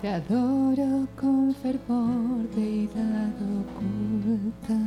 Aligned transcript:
Te 0.00 0.08
adoro 0.08 1.08
con 1.20 1.52
fervor, 1.56 2.48
deidad 2.54 3.34
oculta, 3.64 4.78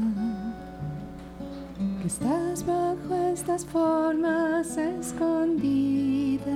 que 2.01 2.07
estás 2.07 2.65
bajo 2.65 3.13
estas 3.33 3.65
formas 3.65 4.77
escondidas. 4.77 6.47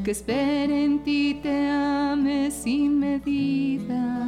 que 0.04 0.10
espere 0.10 0.84
en 0.84 1.02
ti 1.02 1.40
te 1.42 1.70
ame 1.70 2.50
sin 2.50 2.98
medida. 2.98 4.18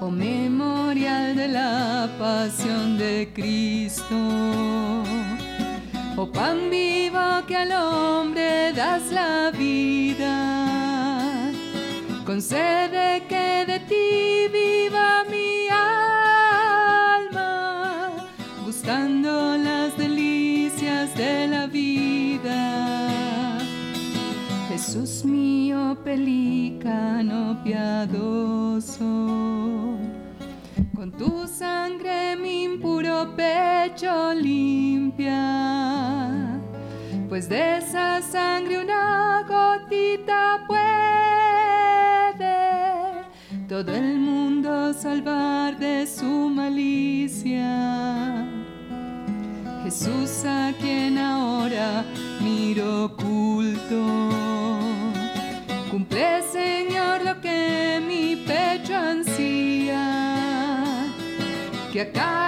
Oh 0.00 0.10
memorial 0.10 1.34
de 1.34 1.48
la 1.48 2.08
pasión 2.18 2.98
de 2.98 3.30
Cristo. 3.34 4.14
Oh 6.20 6.26
pan 6.26 6.68
vivo 6.68 7.46
que 7.46 7.54
al 7.54 7.70
hombre 7.70 8.72
das 8.72 9.12
la 9.12 9.52
vida. 9.52 11.52
Concede 12.26 13.22
que 13.28 13.64
de 13.64 13.78
ti 13.90 14.48
viva 14.52 15.22
mi 15.30 15.68
alma, 17.20 18.10
gustando 18.64 19.56
las 19.58 19.96
delicias 19.96 21.14
de 21.14 21.46
la 21.46 21.68
vida. 21.68 23.60
Jesús 24.68 25.24
mío, 25.24 25.96
pelícano 26.02 27.62
piadoso, 27.62 29.04
con 30.96 31.12
tu 31.12 31.46
sangre 31.58 32.36
mi 32.36 32.64
impuro 32.64 33.34
pecho 33.34 34.32
limpia, 34.32 35.40
pues 37.28 37.48
de 37.48 37.78
esa 37.78 38.22
sangre 38.22 38.78
una 38.84 39.44
gotita 39.48 40.64
puede 40.68 40.88
todo 43.66 43.92
el 43.92 44.18
mundo 44.20 44.92
salvar 44.92 45.76
de 45.78 46.06
su 46.06 46.48
malicia. 46.48 47.66
Jesús 49.82 50.44
a 50.44 50.72
quien 50.80 51.18
ahora 51.18 52.04
miro 52.40 53.06
oculto. 53.06 54.00
Cumple, 55.90 56.42
Señor, 56.52 57.24
lo 57.24 57.40
que 57.40 57.97
que 61.92 62.00
a 62.02 62.47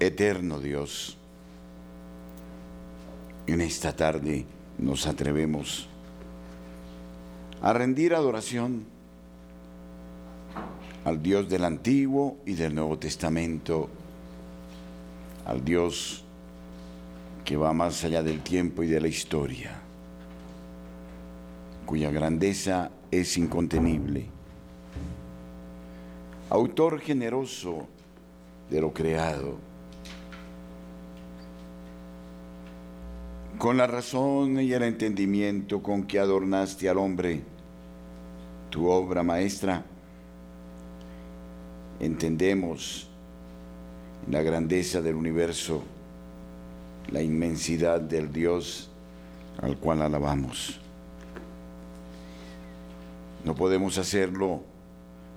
Eterno 0.00 0.58
Dios, 0.58 1.18
en 3.46 3.60
esta 3.60 3.94
tarde 3.94 4.46
nos 4.78 5.06
atrevemos 5.06 5.88
a 7.60 7.74
rendir 7.74 8.14
adoración 8.14 8.86
al 11.04 11.22
Dios 11.22 11.50
del 11.50 11.64
Antiguo 11.64 12.38
y 12.46 12.54
del 12.54 12.74
Nuevo 12.74 12.98
Testamento, 12.98 13.90
al 15.44 15.62
Dios 15.62 16.24
que 17.44 17.58
va 17.58 17.74
más 17.74 18.02
allá 18.02 18.22
del 18.22 18.40
tiempo 18.40 18.82
y 18.82 18.86
de 18.86 19.02
la 19.02 19.08
historia, 19.08 19.82
cuya 21.84 22.10
grandeza 22.10 22.90
es 23.10 23.36
incontenible, 23.36 24.24
autor 26.48 27.00
generoso 27.00 27.86
de 28.70 28.80
lo 28.80 28.94
creado, 28.94 29.69
con 33.60 33.76
la 33.76 33.86
razón 33.86 34.58
y 34.58 34.72
el 34.72 34.82
entendimiento 34.84 35.82
con 35.82 36.04
que 36.04 36.18
adornaste 36.18 36.88
al 36.88 36.96
hombre, 36.96 37.42
tu 38.70 38.88
obra 38.88 39.22
maestra, 39.22 39.84
entendemos 42.00 43.06
la 44.30 44.40
grandeza 44.40 45.02
del 45.02 45.14
universo, 45.14 45.82
la 47.12 47.20
inmensidad 47.20 48.00
del 48.00 48.32
Dios 48.32 48.90
al 49.60 49.76
cual 49.76 50.00
alabamos. 50.00 50.80
No 53.44 53.54
podemos 53.54 53.98
hacerlo 53.98 54.62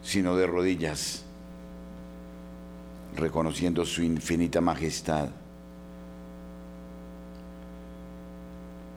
sino 0.01 0.37
de 0.37 0.47
rodillas, 0.47 1.25
reconociendo 3.17 3.85
su 3.85 4.01
infinita 4.01 4.61
majestad. 4.61 5.27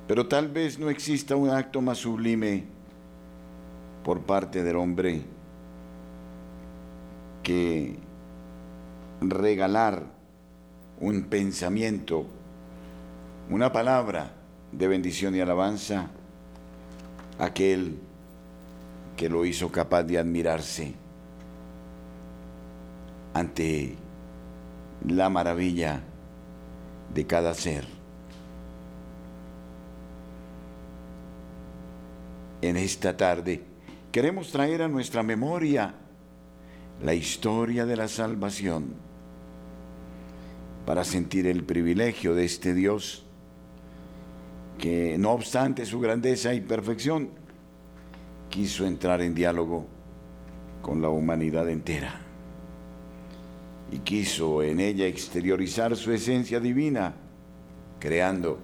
Pero 0.06 0.28
tal 0.28 0.48
vez 0.48 0.78
no 0.78 0.88
exista 0.88 1.34
un 1.34 1.50
acto 1.50 1.80
más 1.80 1.98
sublime 1.98 2.64
por 4.04 4.20
parte 4.20 4.62
del 4.62 4.76
hombre 4.76 5.22
que 7.42 7.98
regalar 9.20 10.04
un 11.00 11.24
pensamiento, 11.24 12.26
una 13.50 13.72
palabra 13.72 14.32
de 14.70 14.88
bendición 14.88 15.34
y 15.34 15.40
alabanza 15.40 16.10
a 17.38 17.44
aquel 17.46 17.98
que 19.16 19.28
lo 19.28 19.44
hizo 19.44 19.72
capaz 19.72 20.04
de 20.04 20.18
admirarse 20.18 20.94
ante 23.34 23.96
la 25.06 25.28
maravilla 25.28 26.02
de 27.12 27.26
cada 27.26 27.54
ser. 27.54 28.05
En 32.66 32.76
esta 32.76 33.16
tarde 33.16 33.62
queremos 34.10 34.50
traer 34.50 34.82
a 34.82 34.88
nuestra 34.88 35.22
memoria 35.22 35.94
la 37.00 37.14
historia 37.14 37.86
de 37.86 37.96
la 37.96 38.08
salvación 38.08 38.86
para 40.84 41.04
sentir 41.04 41.46
el 41.46 41.62
privilegio 41.62 42.34
de 42.34 42.44
este 42.44 42.74
Dios 42.74 43.24
que 44.80 45.16
no 45.16 45.30
obstante 45.30 45.86
su 45.86 46.00
grandeza 46.00 46.54
y 46.54 46.60
perfección, 46.60 47.30
quiso 48.50 48.84
entrar 48.84 49.22
en 49.22 49.32
diálogo 49.32 49.86
con 50.82 51.00
la 51.00 51.08
humanidad 51.08 51.68
entera 51.68 52.20
y 53.92 53.98
quiso 53.98 54.64
en 54.64 54.80
ella 54.80 55.06
exteriorizar 55.06 55.94
su 55.94 56.10
esencia 56.10 56.58
divina, 56.58 57.14
creando, 58.00 58.58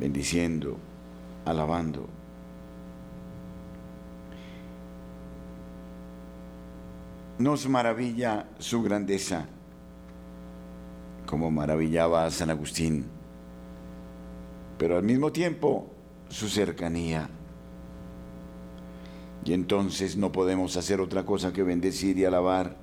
bendiciendo, 0.00 0.76
alabando. 1.44 2.19
Nos 7.40 7.66
maravilla 7.66 8.50
su 8.58 8.82
grandeza, 8.82 9.46
como 11.24 11.50
maravillaba 11.50 12.26
a 12.26 12.30
San 12.30 12.50
Agustín, 12.50 13.06
pero 14.76 14.98
al 14.98 15.04
mismo 15.04 15.32
tiempo 15.32 15.86
su 16.28 16.50
cercanía. 16.50 17.30
Y 19.42 19.54
entonces 19.54 20.18
no 20.18 20.30
podemos 20.30 20.76
hacer 20.76 21.00
otra 21.00 21.24
cosa 21.24 21.50
que 21.50 21.62
bendecir 21.62 22.18
y 22.18 22.26
alabar 22.26 22.76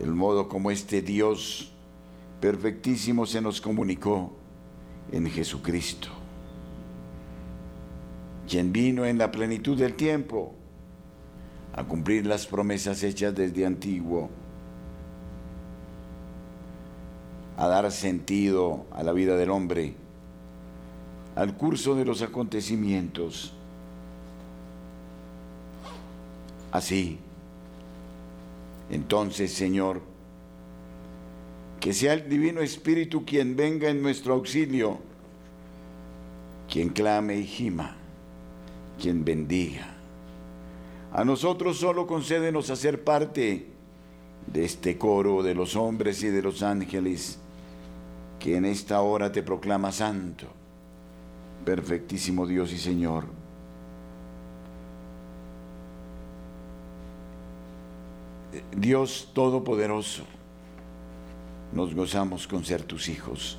el 0.00 0.12
modo 0.12 0.48
como 0.48 0.70
este 0.70 1.02
Dios 1.02 1.72
perfectísimo 2.40 3.26
se 3.26 3.40
nos 3.40 3.60
comunicó 3.60 4.36
en 5.10 5.28
Jesucristo, 5.28 6.06
quien 8.48 8.72
vino 8.72 9.04
en 9.04 9.18
la 9.18 9.32
plenitud 9.32 9.76
del 9.76 9.94
tiempo 9.94 10.61
a 11.74 11.84
cumplir 11.84 12.26
las 12.26 12.46
promesas 12.46 13.02
hechas 13.02 13.34
desde 13.34 13.64
antiguo, 13.64 14.28
a 17.56 17.66
dar 17.66 17.90
sentido 17.90 18.86
a 18.92 19.02
la 19.02 19.12
vida 19.12 19.36
del 19.36 19.50
hombre, 19.50 19.94
al 21.34 21.56
curso 21.56 21.94
de 21.94 22.04
los 22.04 22.20
acontecimientos. 22.20 23.54
Así, 26.70 27.18
entonces, 28.90 29.52
Señor, 29.52 30.02
que 31.80 31.92
sea 31.92 32.12
el 32.14 32.28
Divino 32.28 32.60
Espíritu 32.60 33.24
quien 33.24 33.56
venga 33.56 33.88
en 33.88 34.02
nuestro 34.02 34.34
auxilio, 34.34 34.98
quien 36.70 36.90
clame 36.90 37.36
y 37.36 37.46
gima, 37.46 37.96
quien 39.00 39.24
bendiga 39.24 39.91
a 41.12 41.24
nosotros 41.24 41.78
solo 41.78 42.06
concédenos 42.06 42.70
hacer 42.70 43.04
parte 43.04 43.66
de 44.46 44.64
este 44.64 44.96
coro 44.96 45.42
de 45.42 45.54
los 45.54 45.76
hombres 45.76 46.22
y 46.22 46.28
de 46.28 46.42
los 46.42 46.62
ángeles 46.62 47.38
que 48.38 48.56
en 48.56 48.64
esta 48.64 49.00
hora 49.02 49.30
te 49.30 49.42
proclama 49.42 49.92
santo, 49.92 50.46
perfectísimo 51.64 52.46
Dios 52.46 52.72
y 52.72 52.78
Señor. 52.78 53.24
Dios 58.76 59.30
Todopoderoso, 59.32 60.24
nos 61.72 61.94
gozamos 61.94 62.48
con 62.48 62.64
ser 62.64 62.82
tus 62.82 63.08
hijos. 63.08 63.58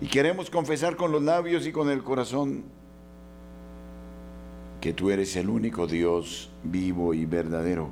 Y 0.00 0.06
queremos 0.06 0.48
confesar 0.50 0.96
con 0.96 1.10
los 1.12 1.22
labios 1.22 1.66
y 1.66 1.72
con 1.72 1.90
el 1.90 2.02
corazón 2.02 2.64
que 4.84 4.92
tú 4.92 5.10
eres 5.10 5.34
el 5.36 5.48
único 5.48 5.86
Dios 5.86 6.50
vivo 6.62 7.14
y 7.14 7.24
verdadero. 7.24 7.88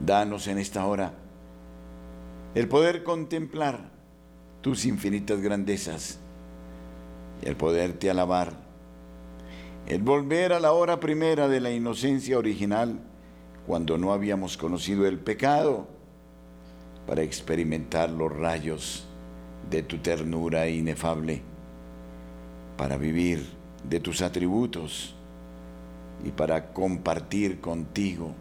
Danos 0.00 0.46
en 0.46 0.56
esta 0.56 0.86
hora 0.86 1.12
el 2.54 2.66
poder 2.66 3.04
contemplar 3.04 3.90
tus 4.62 4.86
infinitas 4.86 5.38
grandezas, 5.42 6.18
el 7.42 7.56
poderte 7.56 8.08
alabar, 8.08 8.54
el 9.86 10.00
volver 10.00 10.54
a 10.54 10.60
la 10.60 10.72
hora 10.72 10.98
primera 10.98 11.46
de 11.46 11.60
la 11.60 11.70
inocencia 11.70 12.38
original, 12.38 13.00
cuando 13.66 13.98
no 13.98 14.14
habíamos 14.14 14.56
conocido 14.56 15.06
el 15.06 15.18
pecado, 15.18 15.88
para 17.06 17.20
experimentar 17.20 18.08
los 18.08 18.34
rayos 18.34 19.04
de 19.68 19.82
tu 19.82 19.98
ternura 19.98 20.68
inefable, 20.68 21.42
para 22.78 22.96
vivir 22.96 23.53
de 23.88 24.00
tus 24.00 24.22
atributos 24.22 25.14
y 26.24 26.30
para 26.30 26.72
compartir 26.72 27.60
contigo 27.60 28.32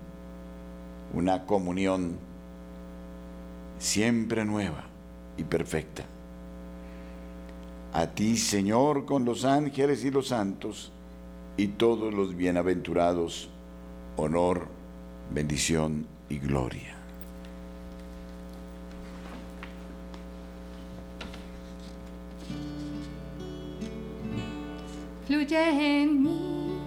una 1.14 1.46
comunión 1.46 2.18
siempre 3.78 4.46
nueva 4.46 4.86
y 5.38 5.44
perfecta. 5.44 6.06
A 7.94 8.08
ti, 8.08 8.38
Señor, 8.38 9.06
con 9.06 9.26
los 9.26 9.46
ángeles 9.46 10.04
y 10.04 10.12
los 10.12 10.30
santos 10.30 10.92
y 11.58 11.68
todos 11.68 12.14
los 12.14 12.36
bienaventurados, 12.36 13.50
honor, 14.16 14.68
bendición 15.32 16.08
y 16.30 16.40
gloria. 16.40 17.03
Fluye 25.34 26.02
en 26.02 26.22
mí. 26.22 26.78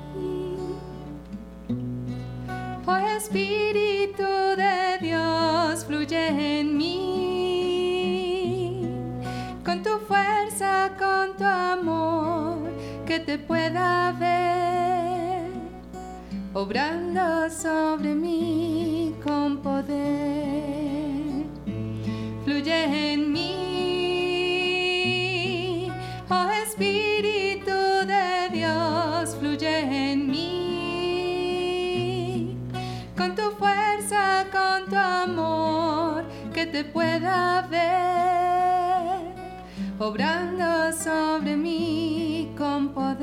Oh 2.86 2.96
Espíritu 3.16 4.22
de 4.56 4.98
Dios, 5.00 5.84
fluye 5.84 6.28
en 6.60 6.76
mí. 6.76 6.86
Con 9.64 9.82
tu 9.82 9.98
fuerza, 10.06 10.92
con 10.96 11.36
tu 11.36 11.42
amor, 11.44 12.70
que 13.04 13.18
te 13.18 13.36
pueda 13.36 14.12
ver, 14.12 15.50
obrando 16.54 17.50
sobre 17.50 18.14
mí 18.14 19.12
con 19.24 19.58
poder. 19.58 21.46
Fluye 22.44 23.12
en 23.12 23.32
mí. 23.32 23.56
Oh 26.30 26.55
fluye 29.56 30.12
en 30.12 30.30
mí. 30.30 31.46
Con 33.16 33.34
tu 33.34 33.50
fuerza, 33.52 34.44
con 34.52 34.84
tu 34.90 34.96
amor, 34.96 36.24
que 36.52 36.66
te 36.66 36.84
pueda 36.84 37.62
ver, 37.70 39.32
obrando 39.98 40.92
sobre 40.92 41.56
mí 41.56 42.52
con 42.56 42.90
poder. 42.90 43.16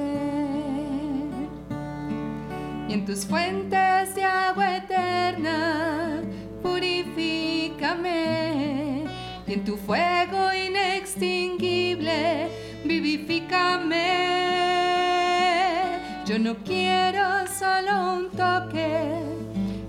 Y 2.90 2.94
en 2.94 3.06
tus 3.06 3.26
fuentes 3.26 4.16
de 4.16 4.24
agua 4.24 4.78
eterna, 4.78 6.22
purifícame. 6.62 8.24
Y 9.48 9.54
en 9.54 9.64
tu 9.64 9.78
fuego 9.78 10.52
inextinguible, 10.54 12.50
vivifícame. 12.84 14.43
Yo 16.26 16.40
no 16.40 16.56
quiero 16.64 17.46
solo 17.48 18.16
un 18.16 18.30
toque 18.30 19.12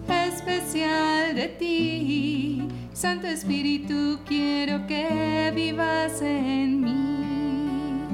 especial 0.08 1.32
de 1.36 1.46
ti. 1.46 2.66
Santo 2.92 3.28
Espíritu, 3.28 4.18
quiero 4.26 4.84
que 4.88 5.52
vivas 5.54 6.20
en 6.22 6.80
mí. 6.80 8.08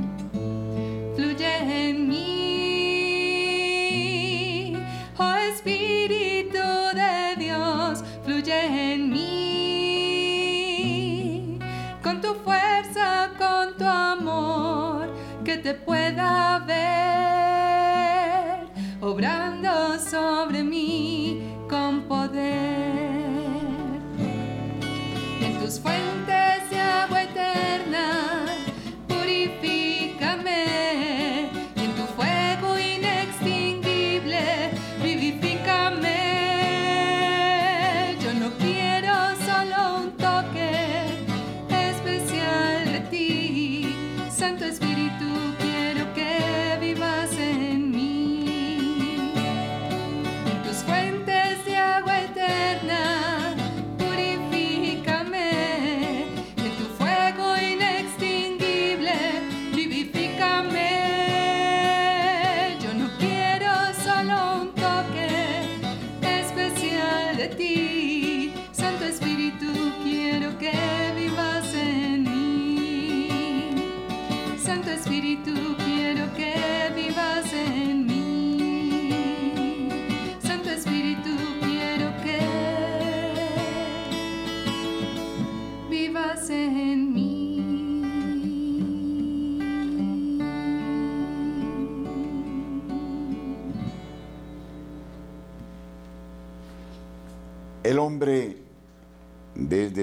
Fluye 1.16 1.88
en 1.88 2.08
mí. 2.08 2.26
Oh 5.16 5.36
Espíritu 5.54 6.58
de 6.94 7.36
Dios, 7.38 8.04
fluye 8.22 8.92
en 8.92 9.08
mí. 9.10 9.38
Con 12.02 12.20
tu 12.20 12.34
fuerza, 12.34 13.30
con 13.38 13.78
tu 13.78 13.86
amor, 13.86 15.08
que 15.42 15.56
te 15.56 15.72
pueda 15.72 16.58
ver 16.66 17.29
sobre 20.10 20.64
mí 20.64 20.69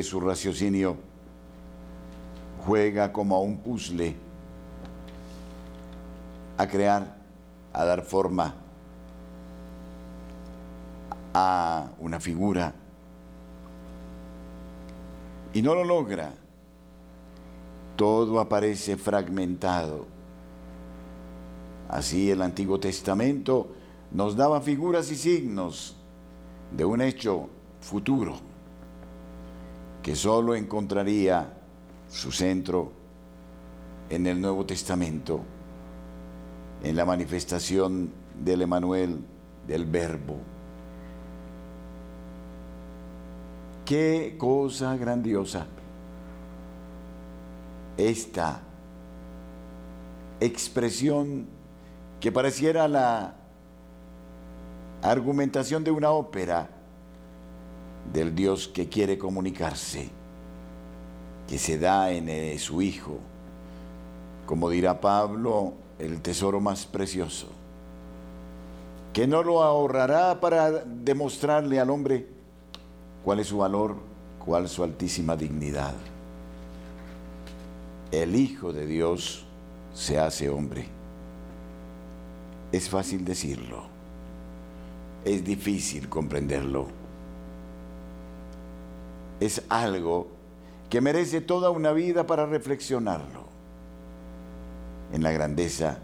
su 0.08 0.22
raciocinio, 0.22 0.96
juega 2.66 3.12
como 3.12 3.36
a 3.36 3.40
un 3.40 3.58
puzzle, 3.58 4.16
a 6.58 6.66
crear, 6.66 7.18
a 7.74 7.86
dar 7.86 8.02
forma 8.02 8.56
a 11.34 11.90
una 12.00 12.20
figura 12.20 12.74
y 15.54 15.62
no 15.62 15.76
lo 15.76 15.84
logra. 15.84 16.34
Todo 17.96 18.40
aparece 18.40 18.96
fragmentado. 18.96 20.06
Así 21.90 22.32
el 22.32 22.42
Antiguo 22.42 22.80
Testamento 22.80 23.72
nos 24.12 24.36
daba 24.36 24.62
figuras 24.62 25.12
y 25.12 25.16
signos 25.16 25.96
de 26.72 26.86
un 26.86 27.02
hecho 27.02 27.50
futuro 27.82 28.47
que 30.08 30.16
solo 30.16 30.56
encontraría 30.56 31.52
su 32.10 32.32
centro 32.32 32.94
en 34.10 34.26
el 34.26 34.40
Nuevo 34.40 34.66
Testamento, 34.66 35.42
en 36.82 36.96
la 36.96 37.04
manifestación 37.04 38.14
del 38.42 38.62
Emanuel, 38.62 39.20
del 39.68 39.86
Verbo. 39.86 40.38
Qué 43.84 44.36
cosa 44.38 44.96
grandiosa 44.96 45.68
esta 47.98 48.62
expresión 50.40 51.48
que 52.22 52.32
pareciera 52.32 52.88
la 52.88 53.36
argumentación 55.02 55.84
de 55.84 55.92
una 55.92 56.12
ópera 56.12 56.77
del 58.12 58.36
Dios 58.36 58.68
que 58.68 58.88
quiere 58.88 59.18
comunicarse, 59.18 60.10
que 61.48 61.58
se 61.58 61.78
da 61.78 62.12
en 62.12 62.30
eh, 62.30 62.58
su 62.60 62.82
Hijo, 62.82 63.20
como 64.46 64.70
dirá 64.70 65.00
Pablo, 65.02 65.74
el 66.00 66.22
tesoro 66.22 66.60
más 66.60 66.86
precioso, 66.86 67.48
que 69.14 69.28
no 69.28 69.44
lo 69.44 69.64
ahorrará 69.64 70.40
para 70.40 70.72
demostrarle 70.72 71.80
al 71.80 71.90
hombre 71.90 72.28
cuál 73.24 73.40
es 73.40 73.48
su 73.48 73.58
valor, 73.58 73.96
cuál 74.44 74.70
su 74.70 74.84
altísima 74.84 75.36
dignidad. 75.36 75.96
El 78.12 78.36
Hijo 78.36 78.72
de 78.72 78.86
Dios 78.86 79.46
se 79.94 80.20
hace 80.20 80.50
hombre. 80.50 80.88
Es 82.72 82.90
fácil 82.90 83.26
decirlo, 83.26 83.84
es 85.26 85.44
difícil 85.44 86.08
comprenderlo. 86.08 86.88
Es 89.40 89.62
algo 89.70 90.28
que 90.90 91.02
merece 91.02 91.42
toda 91.42 91.70
una 91.70 91.92
vida 91.92 92.26
para 92.26 92.46
reflexionarlo 92.46 93.46
en 95.14 95.24
la 95.24 95.32
grandeza, 95.32 96.00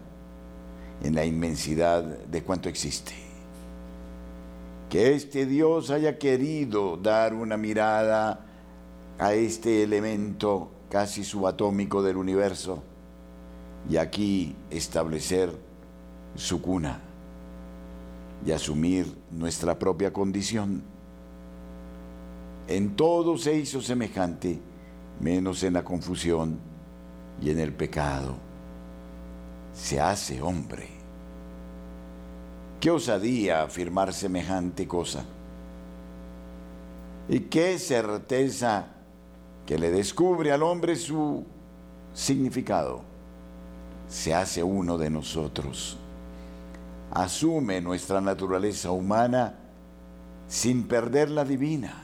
en 1.02 1.14
la 1.14 1.24
inmensidad 1.24 2.02
de 2.02 2.42
cuanto 2.42 2.68
existe. 2.68 3.14
Que 4.88 5.14
este 5.14 5.46
Dios 5.46 5.90
haya 5.90 6.18
querido 6.18 6.96
dar 6.96 7.34
una 7.34 7.56
mirada 7.56 8.46
a 9.18 9.34
este 9.34 9.82
elemento 9.82 10.70
casi 10.88 11.24
subatómico 11.24 12.02
del 12.02 12.16
universo 12.16 12.82
y 13.88 13.96
aquí 13.96 14.54
establecer 14.70 15.50
su 16.36 16.62
cuna 16.62 17.00
y 18.46 18.52
asumir 18.52 19.12
nuestra 19.30 19.78
propia 19.78 20.12
condición. 20.12 20.93
En 22.66 22.96
todo 22.96 23.36
se 23.36 23.56
hizo 23.56 23.80
semejante, 23.82 24.58
menos 25.20 25.62
en 25.62 25.74
la 25.74 25.84
confusión 25.84 26.58
y 27.40 27.50
en 27.50 27.58
el 27.58 27.72
pecado. 27.72 28.36
Se 29.74 30.00
hace 30.00 30.40
hombre. 30.40 30.88
Qué 32.80 32.90
osadía 32.90 33.62
afirmar 33.62 34.12
semejante 34.12 34.86
cosa. 34.86 35.24
Y 37.28 37.40
qué 37.40 37.78
certeza 37.78 38.86
que 39.66 39.78
le 39.78 39.90
descubre 39.90 40.52
al 40.52 40.62
hombre 40.62 40.96
su 40.96 41.44
significado. 42.12 43.02
Se 44.08 44.34
hace 44.34 44.62
uno 44.62 44.98
de 44.98 45.10
nosotros. 45.10 45.98
Asume 47.10 47.80
nuestra 47.80 48.20
naturaleza 48.20 48.90
humana 48.90 49.58
sin 50.46 50.86
perder 50.86 51.30
la 51.30 51.44
divina. 51.44 52.03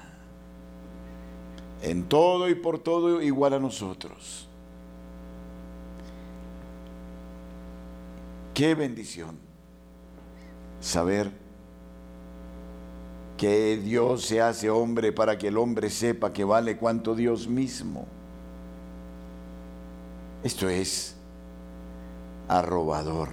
En 1.83 2.09
todo 2.09 2.49
y 2.49 2.55
por 2.55 2.79
todo 2.79 3.23
igual 3.23 3.55
a 3.55 3.59
nosotros. 3.59 4.49
Qué 8.55 8.75
bendición 8.75 9.39
saber 10.81 11.31
que 13.39 13.79
Dios 13.79 14.27
se 14.27 14.43
hace 14.43 14.69
hombre 14.69 15.13
para 15.13 15.39
que 15.39 15.49
el 15.49 15.57
hombre 15.57 15.89
sepa 15.89 16.33
que 16.33 16.45
vale 16.45 16.77
cuanto 16.77 17.15
Dios 17.15 17.49
mismo. 17.49 18.07
Esto 20.43 20.69
es 20.69 21.17
arrobador. 22.49 23.31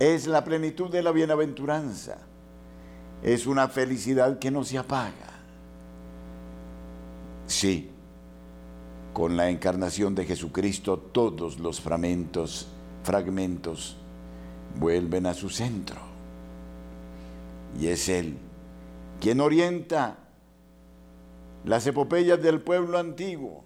Es 0.00 0.26
la 0.26 0.42
plenitud 0.42 0.90
de 0.90 1.02
la 1.02 1.12
bienaventuranza. 1.12 2.18
Es 3.22 3.46
una 3.46 3.68
felicidad 3.68 4.38
que 4.40 4.50
no 4.50 4.64
se 4.64 4.78
apaga. 4.78 5.33
Sí, 7.46 7.90
con 9.12 9.36
la 9.36 9.50
encarnación 9.50 10.14
de 10.14 10.24
Jesucristo 10.24 10.98
todos 10.98 11.58
los 11.58 11.80
fragmentos, 11.80 12.66
fragmentos 13.02 13.96
vuelven 14.78 15.26
a 15.26 15.34
su 15.34 15.50
centro. 15.50 16.00
Y 17.80 17.88
es 17.88 18.08
Él 18.08 18.36
quien 19.20 19.40
orienta 19.40 20.18
las 21.64 21.86
epopeyas 21.86 22.42
del 22.42 22.60
pueblo 22.60 22.98
antiguo 22.98 23.64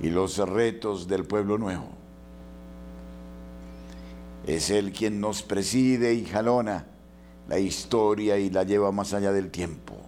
y 0.00 0.10
los 0.10 0.38
retos 0.38 1.06
del 1.06 1.24
pueblo 1.24 1.58
nuevo. 1.58 1.88
Es 4.46 4.70
Él 4.70 4.92
quien 4.92 5.20
nos 5.20 5.42
preside 5.42 6.14
y 6.14 6.24
jalona 6.24 6.86
la 7.48 7.58
historia 7.58 8.38
y 8.38 8.50
la 8.50 8.64
lleva 8.64 8.90
más 8.92 9.14
allá 9.14 9.32
del 9.32 9.50
tiempo. 9.50 10.05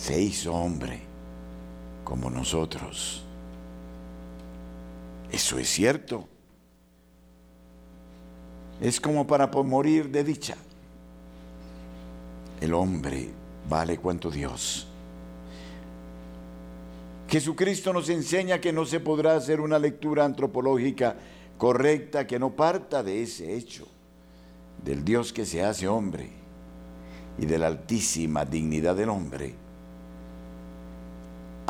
Se 0.00 0.18
hizo 0.18 0.54
hombre 0.54 0.98
como 2.04 2.30
nosotros. 2.30 3.22
Eso 5.30 5.58
es 5.58 5.68
cierto. 5.68 6.26
Es 8.80 8.98
como 8.98 9.26
para 9.26 9.46
morir 9.48 10.10
de 10.10 10.24
dicha. 10.24 10.56
El 12.62 12.72
hombre 12.72 13.28
vale 13.68 13.98
cuanto 13.98 14.30
Dios. 14.30 14.88
Jesucristo 17.28 17.92
nos 17.92 18.08
enseña 18.08 18.58
que 18.58 18.72
no 18.72 18.86
se 18.86 19.00
podrá 19.00 19.36
hacer 19.36 19.60
una 19.60 19.78
lectura 19.78 20.24
antropológica 20.24 21.14
correcta 21.58 22.26
que 22.26 22.38
no 22.38 22.56
parta 22.56 23.02
de 23.02 23.22
ese 23.22 23.54
hecho, 23.54 23.86
del 24.82 25.04
Dios 25.04 25.34
que 25.34 25.44
se 25.44 25.62
hace 25.62 25.86
hombre 25.86 26.30
y 27.38 27.44
de 27.44 27.58
la 27.58 27.66
altísima 27.66 28.46
dignidad 28.46 28.96
del 28.96 29.10
hombre, 29.10 29.54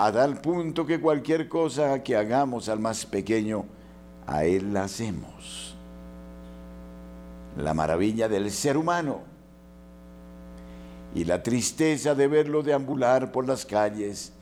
a 0.03 0.11
tal 0.11 0.41
punto 0.41 0.87
que 0.87 0.99
cualquier 0.99 1.47
cosa 1.47 2.03
que 2.03 2.17
hagamos 2.17 2.71
al 2.71 2.79
más 2.79 3.05
pequeño, 3.05 3.67
a 4.27 4.45
Él 4.45 4.73
la 4.73 4.85
hacemos. 4.85 5.77
La 7.59 7.75
maravilla 7.75 8.27
del 8.27 8.51
ser 8.51 8.79
humano 8.79 9.21
y 11.15 11.25
la 11.25 11.43
tristeza 11.43 12.15
de 12.15 12.29
verlo 12.29 12.63
deambular 12.63 13.31
por 13.31 13.47
las 13.47 13.67
calles, 13.67 14.33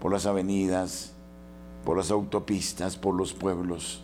por 0.00 0.10
las 0.10 0.26
avenidas, 0.26 1.12
por 1.84 1.96
las 1.96 2.10
autopistas, 2.10 2.96
por 2.96 3.14
los 3.14 3.32
pueblos, 3.32 4.02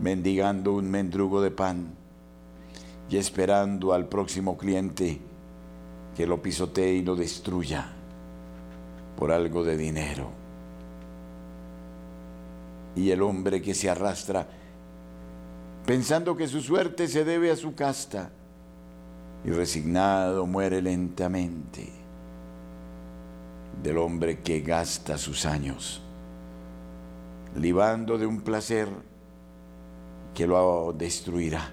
mendigando 0.00 0.72
un 0.72 0.90
mendrugo 0.90 1.40
de 1.40 1.52
pan 1.52 1.94
y 3.08 3.16
esperando 3.16 3.92
al 3.92 4.08
próximo 4.08 4.58
cliente 4.58 5.20
que 6.16 6.26
lo 6.26 6.42
pisotee 6.42 6.94
y 6.94 7.02
lo 7.02 7.14
destruya 7.14 7.92
por 9.18 9.32
algo 9.32 9.64
de 9.64 9.76
dinero. 9.76 10.30
Y 12.94 13.10
el 13.10 13.22
hombre 13.22 13.60
que 13.60 13.74
se 13.74 13.90
arrastra 13.90 14.46
pensando 15.84 16.36
que 16.36 16.46
su 16.46 16.60
suerte 16.60 17.08
se 17.08 17.24
debe 17.24 17.50
a 17.50 17.56
su 17.56 17.74
casta 17.74 18.30
y 19.44 19.50
resignado 19.50 20.46
muere 20.46 20.80
lentamente 20.82 21.90
del 23.82 23.98
hombre 23.98 24.40
que 24.40 24.60
gasta 24.60 25.18
sus 25.18 25.46
años 25.46 26.02
libando 27.56 28.18
de 28.18 28.26
un 28.26 28.40
placer 28.40 28.88
que 30.34 30.46
lo 30.46 30.92
destruirá, 30.96 31.70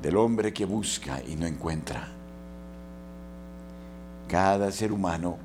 del 0.00 0.16
hombre 0.16 0.52
que 0.52 0.64
busca 0.64 1.20
y 1.26 1.36
no 1.36 1.46
encuentra. 1.46 2.08
Cada 4.26 4.70
ser 4.70 4.92
humano, 4.92 5.38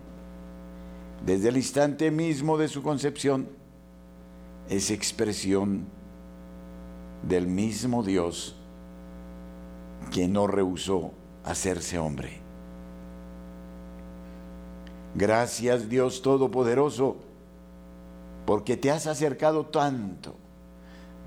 desde 1.26 1.50
el 1.50 1.58
instante 1.58 2.12
mismo 2.12 2.58
de 2.58 2.68
su 2.68 2.84
concepción, 2.84 3.48
es 4.70 4.92
expresión 4.92 5.86
del 7.28 7.48
mismo 7.48 8.04
Dios 8.04 8.56
que 10.12 10.28
no 10.28 10.48
rehusó 10.48 11.12
hacerse 11.44 11.98
hombre. 11.98 12.42
Gracias 15.16 15.90
Dios 15.90 16.22
Todopoderoso, 16.22 17.18
porque 18.46 18.78
te 18.78 18.92
has 18.92 19.08
acercado 19.08 19.66
tanto 19.66 20.36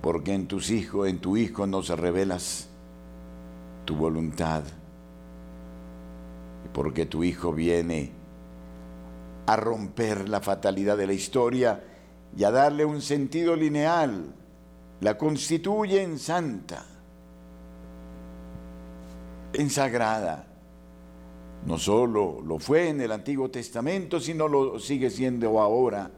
porque 0.06 0.34
en 0.34 0.46
tus 0.46 0.70
hijos, 0.70 1.08
en 1.08 1.18
tu 1.18 1.36
hijo 1.36 1.66
nos 1.66 1.88
revelas 1.88 2.68
tu 3.84 3.96
voluntad. 3.96 4.62
Y 6.64 6.68
porque 6.68 7.06
tu 7.06 7.24
hijo 7.24 7.52
viene 7.52 8.12
a 9.46 9.56
romper 9.56 10.28
la 10.28 10.40
fatalidad 10.40 10.96
de 10.96 11.06
la 11.06 11.12
historia 11.12 11.82
y 12.36 12.44
a 12.44 12.50
darle 12.50 12.84
un 12.84 13.00
sentido 13.00 13.54
lineal, 13.54 14.34
la 15.00 15.16
constituye 15.16 16.02
en 16.02 16.18
santa, 16.18 16.84
en 19.52 19.70
sagrada. 19.70 20.46
No 21.64 21.78
solo 21.78 22.40
lo 22.44 22.58
fue 22.58 22.88
en 22.88 23.00
el 23.00 23.12
Antiguo 23.12 23.50
Testamento, 23.50 24.20
sino 24.20 24.48
lo 24.48 24.78
sigue 24.78 25.10
siendo 25.10 25.60
ahora, 25.60 26.10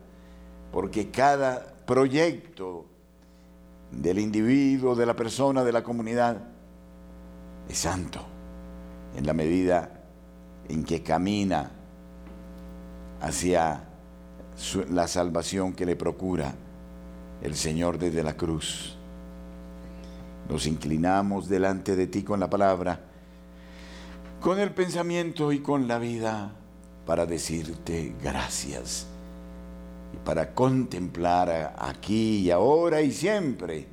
porque 0.72 1.10
cada 1.10 1.76
proyecto 1.86 2.86
del 3.90 4.18
individuo, 4.18 4.94
de 4.94 5.06
la 5.06 5.16
persona, 5.16 5.64
de 5.64 5.72
la 5.72 5.82
comunidad, 5.82 6.48
es 7.68 7.78
santo 7.78 8.20
en 9.16 9.26
la 9.26 9.32
medida 9.32 10.02
en 10.68 10.84
que 10.84 11.02
camina 11.02 11.77
hacia 13.20 13.84
la 14.90 15.08
salvación 15.08 15.72
que 15.72 15.86
le 15.86 15.96
procura 15.96 16.54
el 17.42 17.54
Señor 17.54 17.98
desde 17.98 18.22
la 18.22 18.36
cruz. 18.36 18.96
Nos 20.48 20.66
inclinamos 20.66 21.48
delante 21.48 21.94
de 21.94 22.06
ti 22.06 22.22
con 22.22 22.40
la 22.40 22.48
palabra, 22.48 23.00
con 24.40 24.58
el 24.58 24.70
pensamiento 24.70 25.52
y 25.52 25.60
con 25.60 25.86
la 25.88 25.98
vida 25.98 26.52
para 27.06 27.26
decirte 27.26 28.14
gracias 28.22 29.06
y 30.12 30.16
para 30.24 30.54
contemplar 30.54 31.74
aquí 31.78 32.38
y 32.38 32.50
ahora 32.50 33.02
y 33.02 33.12
siempre 33.12 33.86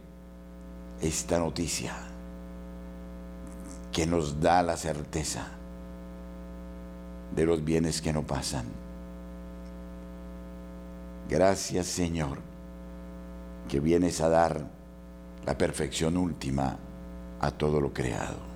esta 1.01 1.39
noticia 1.39 1.93
que 3.91 4.05
nos 4.05 4.39
da 4.39 4.61
la 4.63 4.77
certeza 4.77 5.47
de 7.35 7.45
los 7.45 7.63
bienes 7.63 8.01
que 8.01 8.13
no 8.13 8.23
pasan. 8.23 8.85
Gracias 11.29 11.88
Señor, 11.88 12.38
que 13.67 13.79
vienes 13.79 14.21
a 14.21 14.29
dar 14.29 14.61
la 15.45 15.57
perfección 15.57 16.17
última 16.17 16.77
a 17.39 17.51
todo 17.51 17.81
lo 17.81 17.93
creado. 17.93 18.54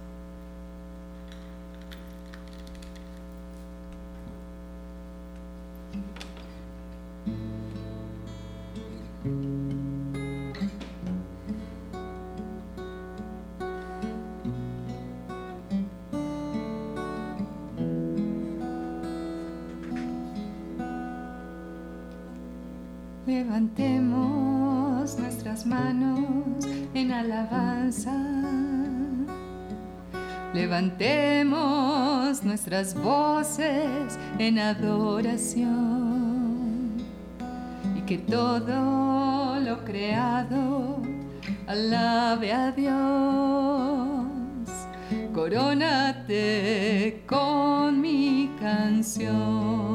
Levantemos 23.29 25.19
nuestras 25.19 25.63
manos 25.63 26.65
en 26.95 27.11
alabanza. 27.11 28.11
Levantemos 30.51 32.43
nuestras 32.43 32.95
voces 32.95 34.17
en 34.39 34.57
adoración. 34.57 35.69
Y 37.95 38.01
que 38.01 38.17
todo 38.17 39.59
lo 39.59 39.85
creado 39.85 40.97
alabe 41.67 42.51
a 42.51 42.71
Dios. 42.71 44.25
Corónate 45.35 47.21
con 47.27 48.01
mi 48.01 48.49
canción. 48.59 49.88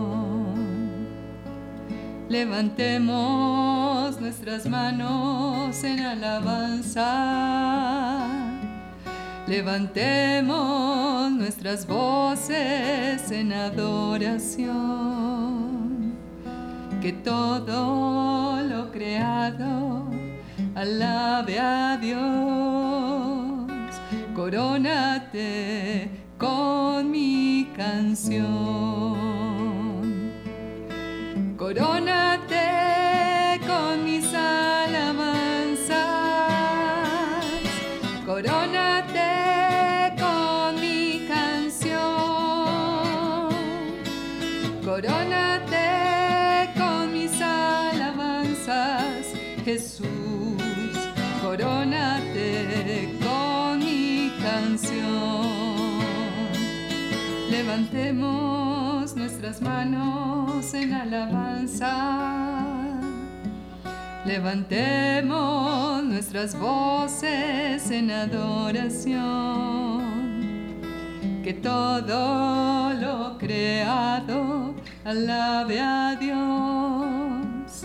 Levantemos 2.34 4.20
nuestras 4.20 4.66
manos 4.66 5.84
en 5.84 6.00
alabanza. 6.00 7.06
Levantemos 9.46 11.30
nuestras 11.30 11.86
voces 11.86 13.30
en 13.30 13.52
adoración. 13.52 14.74
Que 17.00 17.12
todo 17.12 18.60
lo 18.62 18.90
creado 18.90 20.10
alabe 20.74 21.60
a 21.60 21.96
Dios. 21.98 22.18
Corónate 24.34 26.10
con 26.36 27.12
mi 27.12 27.68
canción. 27.76 29.13
Corónate 31.64 32.68
con 33.66 34.04
mis 34.04 34.26
alabanzas, 34.34 35.96
corónate 38.26 40.12
con 40.20 40.78
mi 40.78 41.26
canción, 41.26 41.96
corónate 44.84 45.88
con 46.76 47.14
mis 47.14 47.40
alabanzas, 47.40 49.32
Jesús, 49.64 50.04
corónate 51.40 53.08
con 53.24 53.78
mi 53.78 54.30
canción. 54.42 56.02
Levantemos 57.48 59.16
nuestras 59.16 59.62
manos 59.62 60.23
en 60.72 60.94
alabanza. 60.94 61.92
Levantemos 64.24 66.02
nuestras 66.04 66.58
voces 66.58 67.90
en 67.90 68.10
adoración. 68.10 69.12
Que 71.42 71.52
todo 71.52 72.94
lo 72.94 73.36
creado 73.36 74.74
alabe 75.04 75.80
a 75.80 76.16
Dios. 76.18 77.84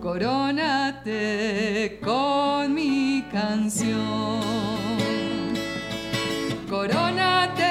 Corónate 0.00 1.98
con 2.04 2.72
mi 2.72 3.24
canción. 3.32 4.40
Corónate 6.70 7.61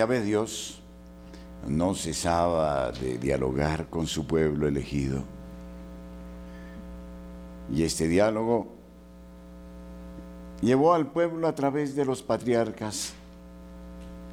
Y 0.00 0.02
ya 0.02 0.06
ve 0.06 0.22
Dios, 0.22 0.80
no 1.68 1.94
cesaba 1.94 2.90
de 2.90 3.18
dialogar 3.18 3.90
con 3.90 4.06
su 4.06 4.26
pueblo 4.26 4.66
elegido. 4.66 5.24
Y 7.70 7.82
este 7.82 8.08
diálogo 8.08 8.68
llevó 10.62 10.94
al 10.94 11.08
pueblo 11.08 11.46
a 11.46 11.54
través 11.54 11.94
de 11.96 12.06
los 12.06 12.22
patriarcas 12.22 13.12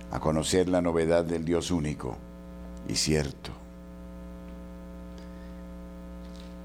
a 0.09 0.21
conocer 0.21 0.69
la 0.69 0.81
novedad 0.81 1.25
del 1.25 1.43
Dios 1.43 1.69
único 1.69 2.15
y 2.87 2.95
cierto. 2.95 3.51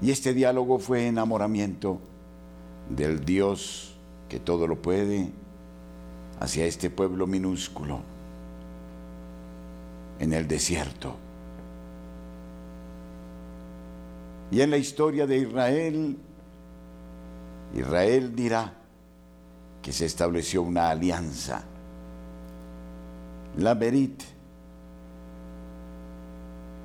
Y 0.01 0.11
este 0.11 0.33
diálogo 0.33 0.79
fue 0.79 1.07
enamoramiento 1.07 1.99
del 2.89 3.25
Dios 3.25 3.97
que 4.29 4.39
todo 4.39 4.65
lo 4.65 4.81
puede 4.81 5.29
hacia 6.39 6.63
este 6.63 6.89
pueblo 6.89 7.27
minúsculo 7.27 8.12
en 10.19 10.33
el 10.33 10.47
desierto. 10.47 11.15
Y 14.51 14.61
en 14.61 14.69
la 14.69 14.77
historia 14.77 15.25
de 15.25 15.37
Israel, 15.37 16.17
Israel 17.75 18.35
dirá 18.35 18.73
que 19.81 19.91
se 19.91 20.05
estableció 20.05 20.61
una 20.61 20.89
alianza, 20.89 21.63
la 23.57 23.73
Berit, 23.73 24.21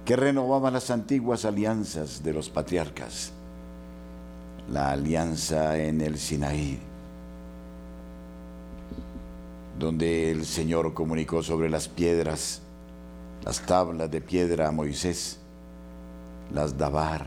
que 0.05 0.17
renovaba 0.17 0.71
las 0.71 0.91
antiguas 0.91 1.45
alianzas 1.45 2.23
de 2.23 2.33
los 2.33 2.49
patriarcas, 2.49 3.33
la 4.71 4.91
alianza 4.91 5.79
en 5.79 6.01
el 6.01 6.19
Sinaí, 6.19 6.79
donde 9.79 10.31
el 10.31 10.47
Señor 10.47 10.95
comunicó 10.95 11.43
sobre 11.43 11.69
las 11.69 11.89
piedras, 11.89 12.63
las 13.49 13.63
tablas 13.63 14.11
de 14.11 14.21
piedra 14.21 14.69
a 14.69 14.73
Moisés, 14.73 15.39
las 16.53 16.77
Dabar, 16.77 17.27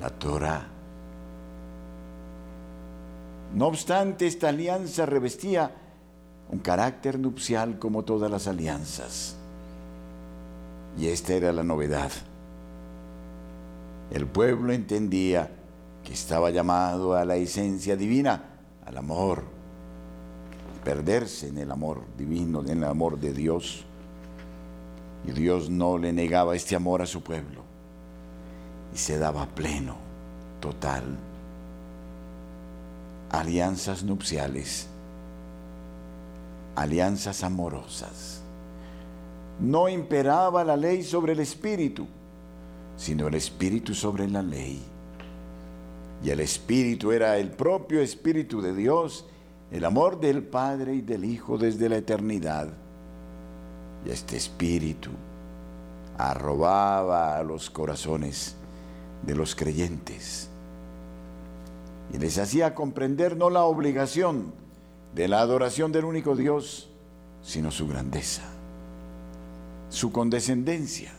la 0.00 0.10
Torah. 0.10 0.64
No 3.52 3.66
obstante, 3.66 4.28
esta 4.28 4.50
alianza 4.50 5.06
revestía 5.06 5.72
un 6.50 6.60
carácter 6.60 7.18
nupcial 7.18 7.80
como 7.80 8.04
todas 8.04 8.30
las 8.30 8.46
alianzas. 8.46 9.34
Y 10.96 11.08
esta 11.08 11.32
era 11.32 11.52
la 11.52 11.64
novedad. 11.64 12.12
El 14.12 14.28
pueblo 14.28 14.72
entendía 14.72 15.50
que 16.04 16.12
estaba 16.12 16.50
llamado 16.50 17.16
a 17.16 17.24
la 17.24 17.34
esencia 17.34 17.96
divina, 17.96 18.44
al 18.86 18.98
amor, 18.98 19.42
perderse 20.84 21.48
en 21.48 21.58
el 21.58 21.72
amor 21.72 22.02
divino, 22.16 22.60
en 22.60 22.78
el 22.78 22.84
amor 22.84 23.18
de 23.18 23.32
Dios. 23.32 23.84
Y 25.26 25.32
Dios 25.32 25.68
no 25.68 25.98
le 25.98 26.12
negaba 26.12 26.54
este 26.54 26.76
amor 26.76 27.02
a 27.02 27.06
su 27.06 27.22
pueblo. 27.22 27.62
Y 28.94 28.98
se 28.98 29.18
daba 29.18 29.46
pleno, 29.46 29.96
total. 30.60 31.04
Alianzas 33.30 34.02
nupciales, 34.02 34.88
alianzas 36.74 37.42
amorosas. 37.44 38.42
No 39.60 39.88
imperaba 39.88 40.64
la 40.64 40.76
ley 40.76 41.02
sobre 41.02 41.32
el 41.32 41.40
espíritu, 41.40 42.06
sino 42.96 43.26
el 43.28 43.34
espíritu 43.34 43.94
sobre 43.94 44.28
la 44.28 44.42
ley. 44.42 44.82
Y 46.22 46.30
el 46.30 46.40
espíritu 46.40 47.12
era 47.12 47.36
el 47.38 47.50
propio 47.50 48.00
espíritu 48.00 48.60
de 48.60 48.74
Dios, 48.74 49.26
el 49.70 49.84
amor 49.84 50.20
del 50.20 50.42
Padre 50.42 50.94
y 50.94 51.00
del 51.00 51.24
Hijo 51.24 51.58
desde 51.58 51.88
la 51.88 51.96
eternidad. 51.96 52.72
Y 54.04 54.10
este 54.10 54.36
espíritu 54.36 55.10
arrobaba 56.16 57.38
a 57.38 57.42
los 57.42 57.70
corazones 57.70 58.56
de 59.22 59.34
los 59.34 59.54
creyentes 59.54 60.48
y 62.12 62.18
les 62.18 62.38
hacía 62.38 62.74
comprender 62.74 63.36
no 63.36 63.50
la 63.50 63.64
obligación 63.64 64.52
de 65.14 65.28
la 65.28 65.40
adoración 65.40 65.92
del 65.92 66.04
único 66.04 66.36
Dios, 66.36 66.88
sino 67.42 67.70
su 67.70 67.86
grandeza, 67.86 68.42
su 69.90 70.10
condescendencia, 70.12 71.12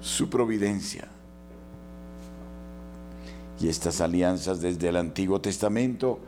su 0.00 0.30
providencia. 0.30 1.08
Y 3.60 3.68
estas 3.68 4.00
alianzas 4.00 4.60
desde 4.60 4.88
el 4.88 4.96
Antiguo 4.96 5.40
Testamento 5.40 6.20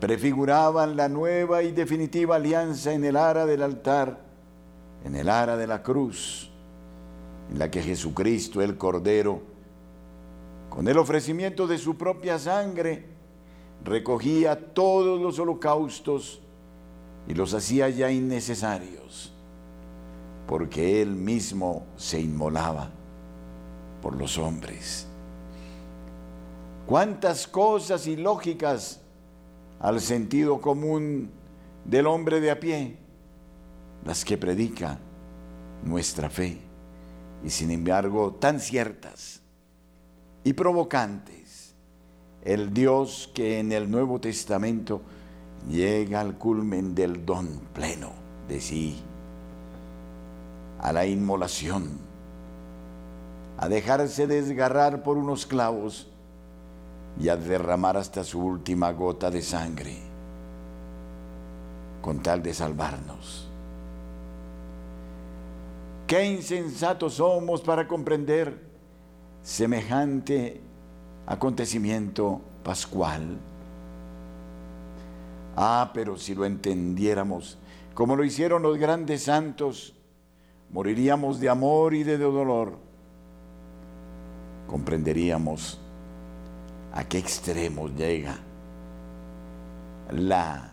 prefiguraban 0.00 0.96
la 0.96 1.08
nueva 1.08 1.62
y 1.62 1.72
definitiva 1.72 2.36
alianza 2.36 2.92
en 2.92 3.04
el 3.04 3.16
ara 3.16 3.46
del 3.46 3.62
altar, 3.62 4.20
en 5.04 5.14
el 5.14 5.28
ara 5.28 5.56
de 5.56 5.66
la 5.66 5.82
cruz, 5.82 6.50
en 7.50 7.58
la 7.58 7.70
que 7.70 7.82
Jesucristo, 7.82 8.60
el 8.60 8.76
Cordero, 8.76 9.40
con 10.68 10.86
el 10.88 10.98
ofrecimiento 10.98 11.66
de 11.66 11.78
su 11.78 11.96
propia 11.96 12.38
sangre, 12.38 13.06
recogía 13.84 14.74
todos 14.74 15.20
los 15.20 15.38
holocaustos 15.38 16.42
y 17.26 17.34
los 17.34 17.54
hacía 17.54 17.88
ya 17.88 18.10
innecesarios, 18.10 19.32
porque 20.46 21.00
Él 21.00 21.14
mismo 21.14 21.86
se 21.96 22.20
inmolaba 22.20 22.90
por 24.02 24.16
los 24.16 24.36
hombres. 24.36 25.06
Cuántas 26.86 27.46
cosas 27.46 28.06
ilógicas 28.06 29.00
al 29.80 30.00
sentido 30.00 30.60
común 30.60 31.30
del 31.84 32.06
hombre 32.06 32.40
de 32.40 32.50
a 32.50 32.60
pie, 32.60 32.96
las 34.04 34.24
que 34.24 34.38
predica 34.38 34.98
nuestra 35.84 36.30
fe, 36.30 36.58
y 37.44 37.50
sin 37.50 37.70
embargo 37.70 38.32
tan 38.32 38.60
ciertas 38.60 39.40
y 40.44 40.52
provocantes. 40.52 41.74
El 42.44 42.72
Dios 42.72 43.30
que 43.34 43.58
en 43.58 43.72
el 43.72 43.90
Nuevo 43.90 44.20
Testamento 44.20 45.02
llega 45.68 46.20
al 46.20 46.38
culmen 46.38 46.94
del 46.94 47.26
don 47.26 47.60
pleno 47.74 48.12
de 48.48 48.60
sí, 48.60 49.02
a 50.78 50.92
la 50.92 51.06
inmolación, 51.06 51.98
a 53.58 53.68
dejarse 53.68 54.28
desgarrar 54.28 55.02
por 55.02 55.16
unos 55.16 55.46
clavos 55.46 56.08
y 57.18 57.28
a 57.28 57.36
derramar 57.36 57.96
hasta 57.96 58.22
su 58.24 58.40
última 58.40 58.92
gota 58.92 59.30
de 59.30 59.42
sangre, 59.42 59.96
con 62.02 62.22
tal 62.22 62.42
de 62.42 62.52
salvarnos. 62.52 63.48
Qué 66.06 66.24
insensatos 66.24 67.14
somos 67.14 67.62
para 67.62 67.88
comprender 67.88 68.60
semejante 69.42 70.60
acontecimiento 71.26 72.40
pascual. 72.62 73.38
Ah, 75.56 75.90
pero 75.94 76.16
si 76.16 76.34
lo 76.34 76.44
entendiéramos, 76.44 77.58
como 77.94 78.14
lo 78.14 78.24
hicieron 78.24 78.62
los 78.62 78.76
grandes 78.76 79.22
santos, 79.22 79.94
moriríamos 80.70 81.40
de 81.40 81.48
amor 81.48 81.94
y 81.94 82.02
de 82.02 82.18
dolor. 82.18 82.78
Comprenderíamos 84.68 85.80
a 86.96 87.04
qué 87.04 87.18
extremos 87.18 87.94
llega 87.94 88.38
la 90.12 90.72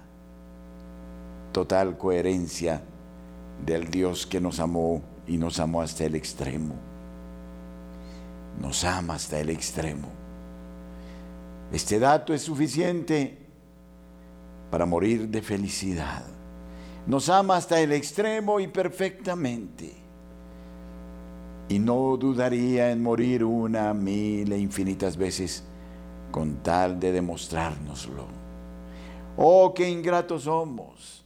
total 1.51 1.97
coherencia 1.97 2.81
del 3.63 3.91
Dios 3.91 4.25
que 4.25 4.39
nos 4.39 4.59
amó 4.61 5.01
y 5.27 5.37
nos 5.37 5.59
amó 5.59 5.81
hasta 5.81 6.05
el 6.05 6.15
extremo. 6.15 6.75
Nos 8.59 8.85
ama 8.85 9.15
hasta 9.15 9.37
el 9.39 9.49
extremo. 9.49 10.07
Este 11.73 11.99
dato 11.99 12.33
es 12.33 12.43
suficiente 12.43 13.37
para 14.71 14.85
morir 14.85 15.27
de 15.27 15.41
felicidad. 15.41 16.23
Nos 17.05 17.27
ama 17.27 17.57
hasta 17.57 17.81
el 17.81 17.91
extremo 17.91 18.61
y 18.61 18.67
perfectamente. 18.69 19.93
Y 21.67 21.79
no 21.79 22.15
dudaría 22.15 22.91
en 22.91 23.03
morir 23.03 23.43
una, 23.43 23.93
mil 23.93 24.51
e 24.53 24.57
infinitas 24.57 25.17
veces 25.17 25.65
con 26.33 26.63
tal 26.63 26.99
de 26.99 27.11
demostrárnoslo. 27.11 28.25
Oh, 29.37 29.71
qué 29.71 29.87
ingratos 29.87 30.45
somos, 30.45 31.23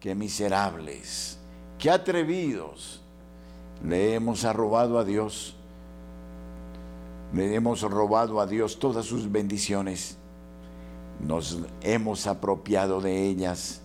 qué 0.00 0.16
miserables, 0.16 1.38
qué 1.78 1.88
atrevidos. 1.88 3.00
Le 3.84 4.14
hemos 4.14 4.42
robado 4.42 4.98
a 4.98 5.04
Dios, 5.04 5.54
le 7.32 7.54
hemos 7.54 7.80
robado 7.82 8.40
a 8.40 8.46
Dios 8.46 8.80
todas 8.80 9.06
sus 9.06 9.30
bendiciones, 9.30 10.18
nos 11.20 11.60
hemos 11.80 12.26
apropiado 12.26 13.00
de 13.00 13.28
ellas 13.28 13.82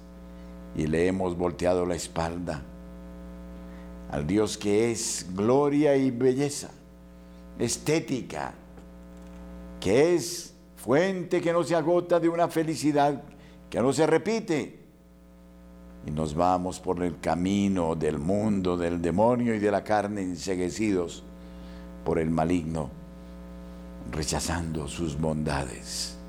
y 0.76 0.88
le 0.88 1.06
hemos 1.06 1.38
volteado 1.38 1.86
la 1.86 1.94
espalda 1.94 2.64
al 4.10 4.26
Dios 4.26 4.58
que 4.58 4.92
es 4.92 5.28
gloria 5.36 5.96
y 5.96 6.10
belleza, 6.10 6.72
estética, 7.60 8.56
que 9.80 10.16
es 10.16 10.55
fuente 10.86 11.42
que 11.42 11.52
no 11.52 11.64
se 11.64 11.76
agota 11.76 12.20
de 12.20 12.30
una 12.30 12.48
felicidad 12.48 13.24
que 13.72 13.82
no 13.82 13.92
se 13.92 14.06
repite. 14.06 14.80
Y 16.06 16.12
nos 16.12 16.36
vamos 16.36 16.80
por 16.80 17.02
el 17.02 17.20
camino 17.20 17.96
del 17.96 18.20
mundo, 18.20 18.78
del 18.78 19.02
demonio 19.02 19.56
y 19.56 19.60
de 19.60 19.72
la 19.72 19.84
carne 19.84 20.22
enseguecidos 20.22 21.24
por 22.04 22.20
el 22.20 22.30
maligno, 22.30 22.92
rechazando 24.12 24.88
sus 24.88 25.20
bondades. 25.20 26.20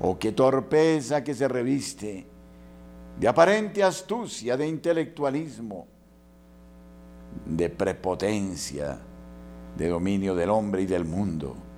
Oh, 0.00 0.16
qué 0.16 0.30
torpeza 0.30 1.24
que 1.24 1.34
se 1.34 1.48
reviste 1.48 2.24
de 3.18 3.26
aparente 3.26 3.82
astucia, 3.82 4.56
de 4.56 4.68
intelectualismo, 4.68 5.88
de 7.44 7.68
prepotencia, 7.68 9.00
de 9.76 9.88
dominio 9.88 10.36
del 10.36 10.50
hombre 10.50 10.82
y 10.82 10.86
del 10.86 11.04
mundo. 11.04 11.71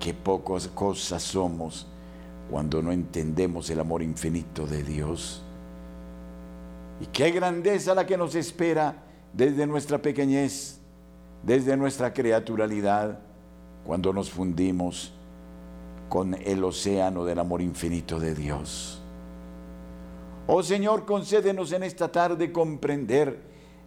Qué 0.00 0.14
pocas 0.14 0.66
cosas 0.66 1.22
somos 1.22 1.86
cuando 2.50 2.82
no 2.82 2.90
entendemos 2.90 3.68
el 3.68 3.80
amor 3.80 4.02
infinito 4.02 4.66
de 4.66 4.82
Dios. 4.82 5.42
Y 7.02 7.06
qué 7.06 7.30
grandeza 7.30 7.94
la 7.94 8.06
que 8.06 8.16
nos 8.16 8.34
espera 8.34 8.94
desde 9.34 9.66
nuestra 9.66 10.00
pequeñez, 10.00 10.80
desde 11.42 11.76
nuestra 11.76 12.14
creaturalidad, 12.14 13.20
cuando 13.84 14.14
nos 14.14 14.30
fundimos 14.30 15.12
con 16.08 16.34
el 16.34 16.64
océano 16.64 17.26
del 17.26 17.38
amor 17.38 17.60
infinito 17.60 18.18
de 18.18 18.34
Dios. 18.34 19.02
Oh 20.46 20.62
Señor, 20.62 21.04
concédenos 21.04 21.72
en 21.72 21.82
esta 21.82 22.10
tarde 22.10 22.50
comprender 22.50 23.38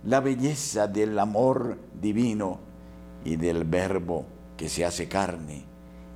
la 0.03 0.19
belleza 0.19 0.87
del 0.87 1.17
amor 1.17 1.79
divino 1.99 2.59
y 3.25 3.35
del 3.35 3.63
verbo 3.63 4.25
que 4.55 4.69
se 4.69 4.85
hace 4.85 5.07
carne 5.07 5.72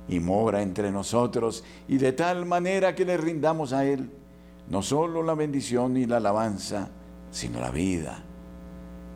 y 0.08 0.20
mora 0.20 0.62
entre 0.62 0.90
nosotros 0.90 1.64
y 1.86 1.98
de 1.98 2.12
tal 2.12 2.46
manera 2.46 2.94
que 2.94 3.04
le 3.04 3.16
rindamos 3.16 3.72
a 3.72 3.84
Él 3.84 4.10
no 4.68 4.82
solo 4.82 5.22
la 5.22 5.34
bendición 5.34 5.96
y 5.96 6.06
la 6.06 6.18
alabanza, 6.18 6.90
sino 7.30 7.60
la 7.60 7.70
vida, 7.70 8.22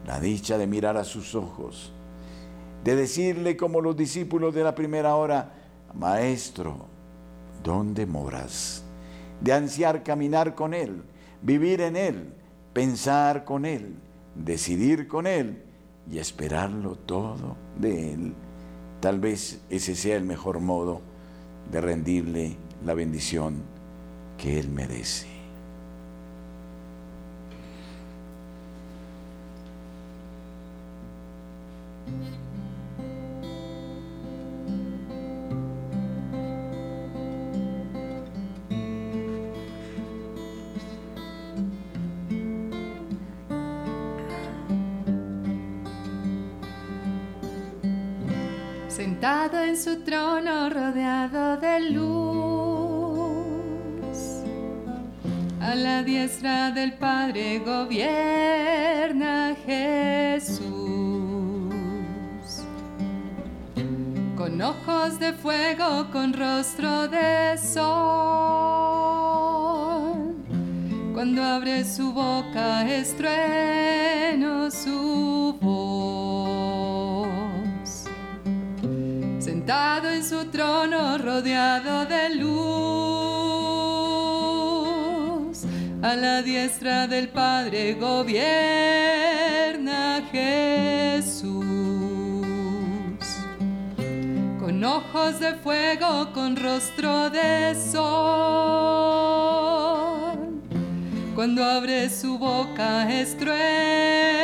la 0.06 0.18
dicha 0.18 0.56
de 0.56 0.66
mirar 0.66 0.96
a 0.96 1.04
sus 1.04 1.34
ojos, 1.34 1.92
de 2.84 2.96
decirle 2.96 3.56
como 3.56 3.80
los 3.80 3.96
discípulos 3.96 4.54
de 4.54 4.64
la 4.64 4.74
primera 4.74 5.14
hora, 5.14 5.52
Maestro, 5.94 6.86
¿dónde 7.62 8.06
moras? 8.06 8.82
De 9.40 9.52
ansiar 9.52 10.02
caminar 10.02 10.54
con 10.54 10.72
Él 10.72 11.02
vivir 11.42 11.80
en 11.80 11.96
Él, 11.96 12.32
pensar 12.72 13.44
con 13.44 13.64
Él, 13.64 13.96
decidir 14.34 15.08
con 15.08 15.26
Él 15.26 15.62
y 16.10 16.18
esperarlo 16.18 16.96
todo 16.96 17.56
de 17.76 18.14
Él. 18.14 18.34
Tal 19.02 19.18
vez 19.18 19.58
ese 19.68 19.96
sea 19.96 20.16
el 20.16 20.22
mejor 20.22 20.60
modo 20.60 21.00
de 21.72 21.80
rendirle 21.80 22.54
la 22.84 22.94
bendición 22.94 23.56
que 24.38 24.60
Él 24.60 24.68
merece. 24.68 25.41
Su 49.82 50.02
trono 50.04 50.70
rodeado 50.70 51.56
de 51.56 51.80
luz. 51.90 52.12
A 55.60 55.74
la 55.74 56.04
diestra 56.04 56.70
del 56.70 56.92
Padre 56.92 57.58
gobierna 57.58 59.56
Jesús. 59.66 60.62
Con 64.36 64.62
ojos 64.62 65.18
de 65.18 65.32
fuego, 65.32 66.08
con 66.12 66.32
rostro 66.32 67.08
de 67.08 67.58
sol. 67.58 67.82
Cuando 71.12 71.42
abre 71.42 71.84
su 71.84 72.12
boca, 72.12 72.86
estrueno 72.88 74.11
sentado 79.62 80.10
en 80.10 80.24
su 80.24 80.46
trono 80.46 81.18
rodeado 81.18 82.04
de 82.06 82.34
luz. 82.34 82.52
A 86.02 86.16
la 86.16 86.42
diestra 86.42 87.06
del 87.06 87.28
Padre 87.28 87.94
gobierna 87.94 88.40
Jesús. 90.32 91.62
Con 94.58 94.82
ojos 94.82 95.38
de 95.38 95.54
fuego, 95.54 96.32
con 96.32 96.56
rostro 96.56 97.30
de 97.30 97.76
sol. 97.76 98.02
Cuando 101.36 101.62
abre 101.64 102.10
su 102.10 102.36
boca, 102.36 103.08
estrueno 103.08 104.41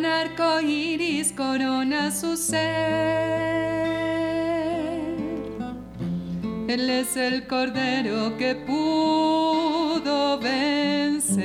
gran 0.00 0.06
arco 0.06 0.60
iris 0.60 1.32
corona 1.32 2.10
su 2.10 2.36
ser. 2.36 2.60
Él 6.68 6.88
es 6.88 7.16
el 7.16 7.46
cordero 7.46 8.36
que 8.38 8.54
pudo 8.54 10.38
vencer. 10.38 11.42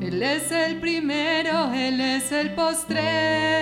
Él 0.00 0.22
es 0.22 0.52
el 0.52 0.80
primero, 0.80 1.72
Él 1.72 2.00
es 2.00 2.32
el 2.32 2.54
postrer. 2.54 3.52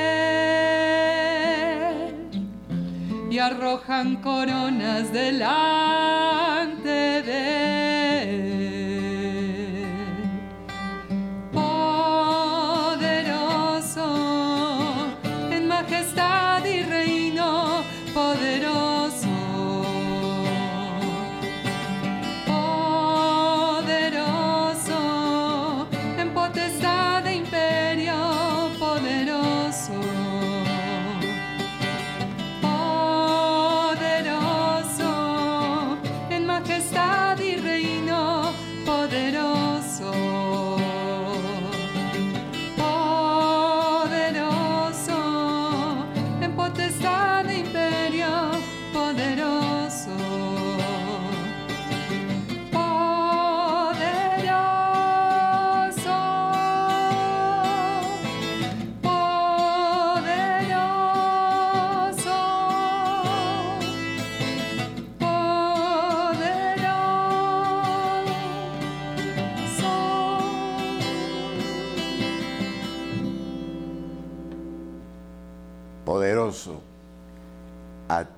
arrojan 3.41 4.17
coronas 4.17 5.13
delante 5.15 6.89
de 7.23 7.60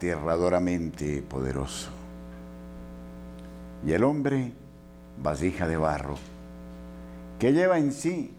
aterradoramente 0.02 1.22
poderoso. 1.22 1.90
Y 3.86 3.92
el 3.92 4.02
hombre, 4.02 4.52
vasija 5.22 5.68
de 5.68 5.76
barro, 5.76 6.16
que 7.38 7.52
lleva 7.52 7.78
en 7.78 7.92
sí 7.92 8.34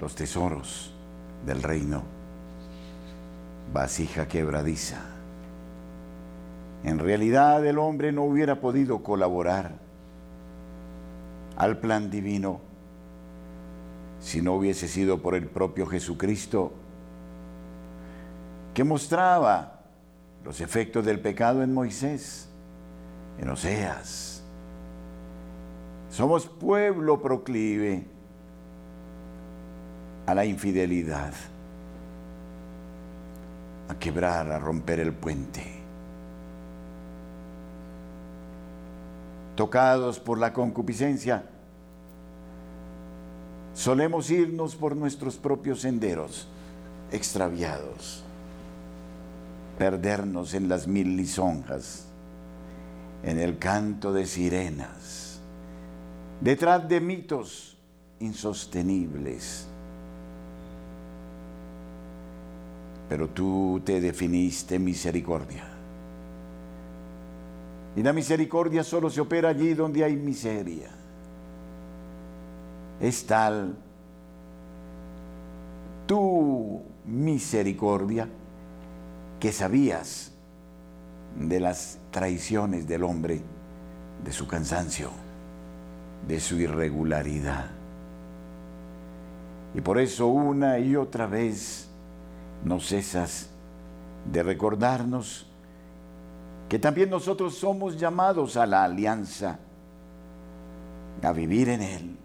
los 0.00 0.16
tesoros 0.16 0.92
del 1.46 1.62
reino, 1.62 2.02
vasija 3.72 4.26
quebradiza. 4.26 5.02
En 6.82 6.98
realidad 6.98 7.64
el 7.64 7.78
hombre 7.78 8.10
no 8.10 8.24
hubiera 8.24 8.60
podido 8.60 9.04
colaborar 9.04 9.76
al 11.56 11.78
plan 11.78 12.10
divino 12.10 12.60
si 14.18 14.42
no 14.42 14.54
hubiese 14.54 14.88
sido 14.88 15.22
por 15.22 15.36
el 15.36 15.46
propio 15.46 15.86
Jesucristo 15.86 16.72
que 18.74 18.82
mostraba 18.82 19.73
los 20.44 20.60
efectos 20.60 21.04
del 21.04 21.20
pecado 21.20 21.62
en 21.62 21.72
Moisés, 21.72 22.48
en 23.38 23.48
Oseas. 23.48 24.42
Somos 26.10 26.46
pueblo 26.46 27.20
proclive 27.20 28.04
a 30.26 30.34
la 30.34 30.44
infidelidad, 30.44 31.32
a 33.88 33.94
quebrar, 33.98 34.52
a 34.52 34.58
romper 34.58 35.00
el 35.00 35.12
puente. 35.12 35.80
Tocados 39.56 40.20
por 40.20 40.38
la 40.38 40.52
concupiscencia, 40.52 41.44
solemos 43.72 44.30
irnos 44.30 44.76
por 44.76 44.94
nuestros 44.94 45.36
propios 45.36 45.80
senderos, 45.80 46.48
extraviados 47.10 48.23
perdernos 49.78 50.54
en 50.54 50.68
las 50.68 50.86
mil 50.86 51.16
lisonjas, 51.16 52.06
en 53.22 53.38
el 53.38 53.58
canto 53.58 54.12
de 54.12 54.26
sirenas, 54.26 55.40
detrás 56.40 56.88
de 56.88 57.00
mitos 57.00 57.76
insostenibles. 58.20 59.66
Pero 63.08 63.28
tú 63.28 63.82
te 63.84 64.00
definiste 64.00 64.78
misericordia. 64.78 65.64
Y 67.96 68.02
la 68.02 68.12
misericordia 68.12 68.82
solo 68.82 69.08
se 69.08 69.20
opera 69.20 69.50
allí 69.50 69.74
donde 69.74 70.02
hay 70.02 70.16
miseria. 70.16 70.90
Es 73.00 73.26
tal 73.26 73.76
tu 76.06 76.82
misericordia 77.04 78.28
que 79.44 79.52
sabías 79.52 80.32
de 81.38 81.60
las 81.60 81.98
traiciones 82.10 82.88
del 82.88 83.04
hombre, 83.04 83.42
de 84.24 84.32
su 84.32 84.48
cansancio, 84.48 85.10
de 86.26 86.40
su 86.40 86.56
irregularidad. 86.56 87.66
Y 89.74 89.82
por 89.82 89.98
eso 89.98 90.28
una 90.28 90.78
y 90.78 90.96
otra 90.96 91.26
vez 91.26 91.90
no 92.64 92.80
cesas 92.80 93.50
de 94.32 94.42
recordarnos 94.42 95.46
que 96.70 96.78
también 96.78 97.10
nosotros 97.10 97.54
somos 97.54 98.00
llamados 98.00 98.56
a 98.56 98.64
la 98.64 98.82
alianza, 98.82 99.58
a 101.22 101.32
vivir 101.32 101.68
en 101.68 101.82
Él. 101.82 102.16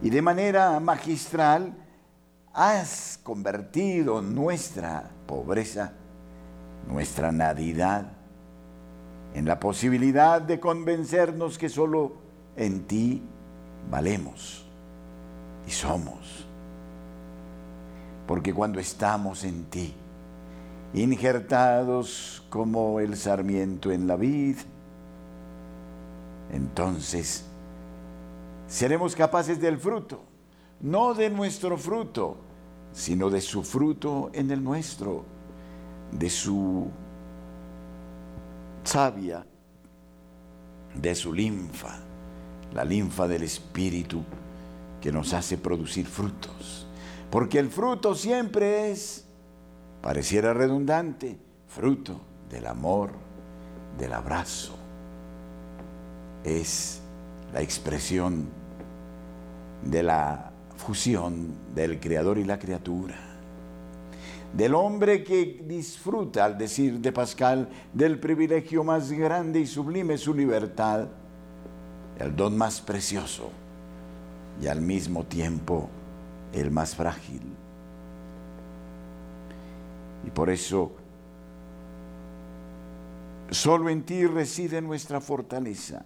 Y 0.00 0.08
de 0.08 0.22
manera 0.22 0.80
magistral 0.80 1.83
has 2.54 3.18
convertido 3.22 4.22
nuestra 4.22 5.10
pobreza, 5.26 5.92
nuestra 6.88 7.32
nadidad, 7.32 8.12
en 9.34 9.44
la 9.44 9.58
posibilidad 9.58 10.40
de 10.40 10.60
convencernos 10.60 11.58
que 11.58 11.68
solo 11.68 12.12
en 12.56 12.84
ti 12.84 13.20
valemos 13.90 14.64
y 15.66 15.72
somos. 15.72 16.46
Porque 18.28 18.54
cuando 18.54 18.78
estamos 18.78 19.42
en 19.42 19.64
ti, 19.64 19.92
injertados 20.94 22.44
como 22.48 23.00
el 23.00 23.16
sarmiento 23.16 23.90
en 23.90 24.06
la 24.06 24.14
vid, 24.14 24.56
entonces 26.52 27.44
seremos 28.68 29.16
capaces 29.16 29.60
del 29.60 29.78
fruto, 29.78 30.22
no 30.84 31.14
de 31.14 31.30
nuestro 31.30 31.78
fruto, 31.78 32.36
sino 32.92 33.30
de 33.30 33.40
su 33.40 33.62
fruto 33.62 34.30
en 34.34 34.50
el 34.50 34.62
nuestro, 34.62 35.24
de 36.12 36.28
su 36.28 36.90
savia, 38.84 39.46
de 40.94 41.14
su 41.14 41.32
linfa, 41.32 42.00
la 42.74 42.84
linfa 42.84 43.26
del 43.26 43.44
Espíritu 43.44 44.22
que 45.00 45.10
nos 45.10 45.32
hace 45.32 45.56
producir 45.56 46.06
frutos. 46.06 46.86
Porque 47.30 47.58
el 47.58 47.70
fruto 47.70 48.14
siempre 48.14 48.90
es, 48.90 49.24
pareciera 50.02 50.52
redundante, 50.52 51.38
fruto 51.66 52.20
del 52.50 52.66
amor, 52.66 53.12
del 53.96 54.12
abrazo. 54.12 54.76
Es 56.44 57.00
la 57.54 57.62
expresión 57.62 58.50
de 59.82 60.02
la 60.02 60.53
fusión 60.76 61.54
del 61.74 62.00
creador 62.00 62.38
y 62.38 62.44
la 62.44 62.58
criatura. 62.58 63.14
Del 64.52 64.74
hombre 64.74 65.24
que 65.24 65.62
disfruta, 65.66 66.44
al 66.44 66.56
decir 66.56 67.00
de 67.00 67.10
Pascal, 67.10 67.68
del 67.92 68.20
privilegio 68.20 68.84
más 68.84 69.10
grande 69.10 69.60
y 69.60 69.66
sublime, 69.66 70.16
su 70.16 70.32
libertad, 70.32 71.08
el 72.18 72.36
don 72.36 72.56
más 72.56 72.80
precioso 72.80 73.50
y 74.62 74.68
al 74.68 74.80
mismo 74.80 75.24
tiempo 75.24 75.88
el 76.52 76.70
más 76.70 76.94
frágil. 76.94 77.42
Y 80.24 80.30
por 80.30 80.50
eso 80.50 80.92
solo 83.50 83.90
en 83.90 84.04
ti 84.04 84.26
reside 84.26 84.80
nuestra 84.80 85.20
fortaleza. 85.20 86.04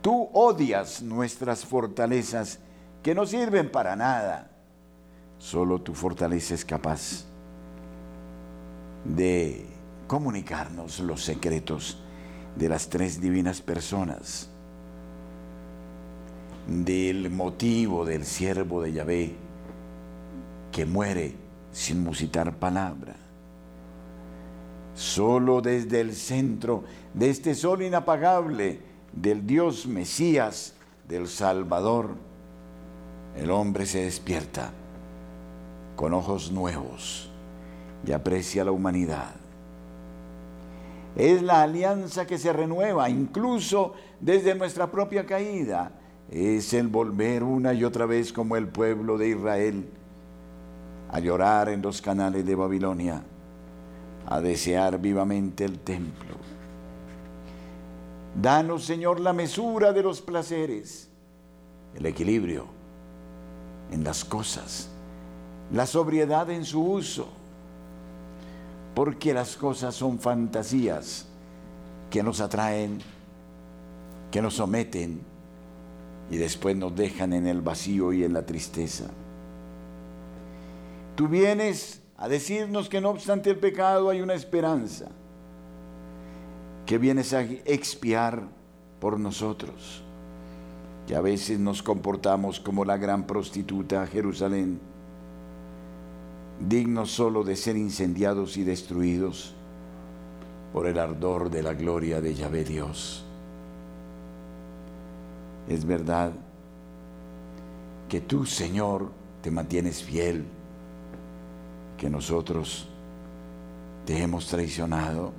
Tú 0.00 0.28
odias 0.32 1.02
nuestras 1.02 1.64
fortalezas 1.64 2.60
que 3.08 3.14
no 3.14 3.24
sirven 3.24 3.70
para 3.70 3.96
nada. 3.96 4.50
Solo 5.38 5.80
tu 5.80 5.94
fortaleza 5.94 6.52
es 6.52 6.62
capaz 6.62 7.24
de 9.02 9.64
comunicarnos 10.06 11.00
los 11.00 11.24
secretos 11.24 12.02
de 12.54 12.68
las 12.68 12.90
tres 12.90 13.18
divinas 13.18 13.62
personas, 13.62 14.50
del 16.66 17.30
motivo 17.30 18.04
del 18.04 18.26
siervo 18.26 18.82
de 18.82 18.92
Yahvé 18.92 19.36
que 20.70 20.84
muere 20.84 21.32
sin 21.72 22.04
musitar 22.04 22.56
palabra. 22.56 23.16
Solo 24.94 25.62
desde 25.62 26.02
el 26.02 26.14
centro 26.14 26.84
de 27.14 27.30
este 27.30 27.54
sol 27.54 27.80
inapagable 27.80 28.80
del 29.14 29.46
Dios 29.46 29.86
Mesías, 29.86 30.74
del 31.08 31.26
Salvador, 31.26 32.27
el 33.38 33.52
hombre 33.52 33.86
se 33.86 34.02
despierta 34.02 34.72
con 35.94 36.12
ojos 36.12 36.50
nuevos 36.50 37.30
y 38.04 38.12
aprecia 38.12 38.64
la 38.64 38.72
humanidad. 38.72 39.34
Es 41.14 41.42
la 41.42 41.62
alianza 41.62 42.26
que 42.26 42.36
se 42.36 42.52
renueva 42.52 43.08
incluso 43.08 43.94
desde 44.20 44.54
nuestra 44.54 44.90
propia 44.90 45.24
caída. 45.24 45.92
Es 46.30 46.74
el 46.74 46.88
volver 46.88 47.42
una 47.42 47.72
y 47.74 47.84
otra 47.84 48.06
vez 48.06 48.32
como 48.32 48.56
el 48.56 48.68
pueblo 48.68 49.16
de 49.16 49.28
Israel 49.28 49.88
a 51.10 51.20
llorar 51.20 51.68
en 51.68 51.80
los 51.80 52.02
canales 52.02 52.44
de 52.44 52.54
Babilonia 52.54 53.22
a 54.26 54.40
desear 54.40 55.00
vivamente 55.00 55.64
el 55.64 55.78
templo. 55.78 56.36
Danos, 58.34 58.84
Señor, 58.84 59.20
la 59.20 59.32
mesura 59.32 59.92
de 59.92 60.02
los 60.02 60.20
placeres, 60.20 61.08
el 61.94 62.04
equilibrio 62.04 62.77
en 63.90 64.04
las 64.04 64.24
cosas, 64.24 64.88
la 65.72 65.86
sobriedad 65.86 66.50
en 66.50 66.64
su 66.64 66.82
uso, 66.82 67.28
porque 68.94 69.32
las 69.32 69.56
cosas 69.56 69.94
son 69.94 70.18
fantasías 70.18 71.26
que 72.10 72.22
nos 72.22 72.40
atraen, 72.40 73.00
que 74.30 74.42
nos 74.42 74.54
someten 74.54 75.20
y 76.30 76.36
después 76.36 76.76
nos 76.76 76.94
dejan 76.94 77.32
en 77.32 77.46
el 77.46 77.60
vacío 77.60 78.12
y 78.12 78.24
en 78.24 78.32
la 78.32 78.44
tristeza. 78.44 79.04
Tú 81.16 81.28
vienes 81.28 82.02
a 82.16 82.28
decirnos 82.28 82.88
que 82.88 83.00
no 83.00 83.10
obstante 83.10 83.50
el 83.50 83.58
pecado 83.58 84.10
hay 84.10 84.20
una 84.20 84.34
esperanza, 84.34 85.06
que 86.86 86.98
vienes 86.98 87.32
a 87.32 87.42
expiar 87.42 88.42
por 89.00 89.18
nosotros, 89.18 90.02
que 91.08 91.16
a 91.16 91.22
veces 91.22 91.58
nos 91.58 91.82
comportamos 91.82 92.60
como 92.60 92.84
la 92.84 92.98
gran 92.98 93.26
prostituta 93.26 94.06
Jerusalén, 94.06 94.78
dignos 96.60 97.12
solo 97.12 97.44
de 97.44 97.56
ser 97.56 97.78
incendiados 97.78 98.58
y 98.58 98.62
destruidos 98.62 99.54
por 100.70 100.86
el 100.86 100.98
ardor 100.98 101.48
de 101.48 101.62
la 101.62 101.72
gloria 101.72 102.20
de 102.20 102.34
Yahvé 102.34 102.62
Dios. 102.62 103.24
Es 105.66 105.86
verdad 105.86 106.32
que 108.06 108.20
tú, 108.20 108.44
Señor, 108.44 109.10
te 109.40 109.50
mantienes 109.50 110.02
fiel 110.02 110.44
que 111.96 112.10
nosotros 112.10 112.86
te 114.04 114.22
hemos 114.22 114.46
traicionado. 114.46 115.32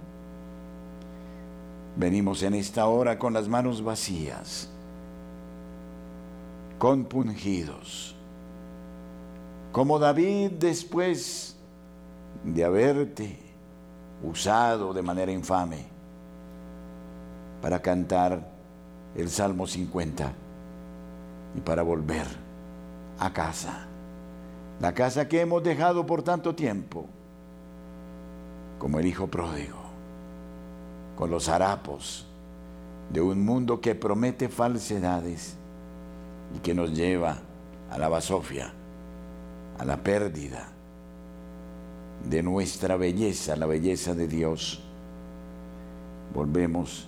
Venimos 1.95 2.41
en 2.41 2.55
esta 2.55 2.87
hora 2.87 3.19
con 3.19 3.33
las 3.33 3.47
manos 3.47 3.83
vacías, 3.83 4.71
compungidos, 6.79 8.15
como 9.73 9.99
David 9.99 10.51
después 10.51 11.57
de 12.43 12.63
haberte 12.63 13.37
usado 14.23 14.93
de 14.93 15.01
manera 15.01 15.31
infame 15.31 15.85
para 17.61 17.81
cantar 17.81 18.49
el 19.15 19.29
Salmo 19.29 19.67
50 19.67 20.31
y 21.55 21.61
para 21.61 21.83
volver 21.83 22.25
a 23.19 23.31
casa. 23.33 23.85
La 24.79 24.93
casa 24.93 25.27
que 25.27 25.41
hemos 25.41 25.61
dejado 25.61 26.05
por 26.05 26.23
tanto 26.23 26.55
tiempo, 26.55 27.05
como 28.79 28.99
el 28.99 29.05
hijo 29.05 29.27
pródigo, 29.27 29.79
con 31.17 31.29
los 31.29 31.49
harapos 31.49 32.25
de 33.09 33.19
un 33.19 33.43
mundo 33.43 33.81
que 33.81 33.95
promete 33.95 34.47
falsedades 34.47 35.57
y 36.55 36.59
que 36.59 36.73
nos 36.73 36.93
lleva 36.93 37.37
a 37.89 37.97
la 37.97 38.09
basofia, 38.09 38.73
a 39.77 39.85
la 39.85 39.97
pérdida 39.97 40.67
de 42.29 42.43
nuestra 42.43 42.97
belleza, 42.97 43.55
la 43.55 43.65
belleza 43.65 44.13
de 44.13 44.27
Dios. 44.27 44.81
Volvemos 46.33 47.07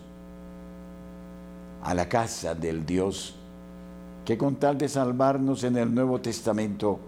a 1.83 1.93
la 1.93 2.07
casa 2.07 2.55
del 2.55 2.85
Dios 2.85 3.35
que 4.25 4.37
con 4.37 4.55
tal 4.55 4.77
de 4.77 4.87
salvarnos 4.87 5.63
en 5.63 5.77
el 5.77 5.93
Nuevo 5.93 6.21
Testamento, 6.21 6.99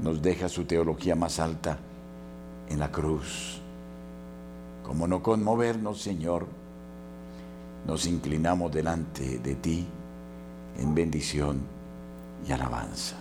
nos 0.00 0.22
deja 0.22 0.48
su 0.48 0.64
teología 0.64 1.14
más 1.14 1.38
alta 1.40 1.78
en 2.68 2.78
la 2.78 2.90
cruz. 2.90 3.60
Como 4.84 5.06
no 5.06 5.22
conmovernos, 5.22 6.00
Señor, 6.00 6.46
nos 7.86 8.06
inclinamos 8.06 8.72
delante 8.72 9.38
de 9.38 9.54
ti 9.56 9.86
en 10.80 10.94
bendición 10.94 11.60
y 12.48 12.52
alabanza. 12.52 13.16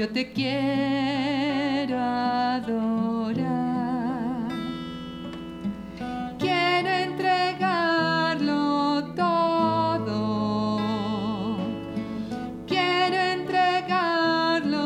Yo 0.00 0.08
te 0.08 0.32
quiero 0.32 1.98
adorar. 2.00 2.88
Quiero 6.38 6.88
entregarlo 6.88 8.54
todo. 9.14 10.08
Quiero 12.66 13.16
entregarlo 13.36 14.78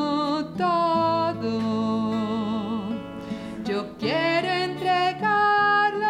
todo. 0.57 1.51
Yo 3.65 3.97
quiero 4.01 4.49
entregarlo 4.49 6.09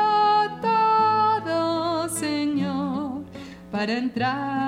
todo, 0.63 2.09
Señor, 2.09 3.23
para 3.71 3.99
entrar 3.99 4.64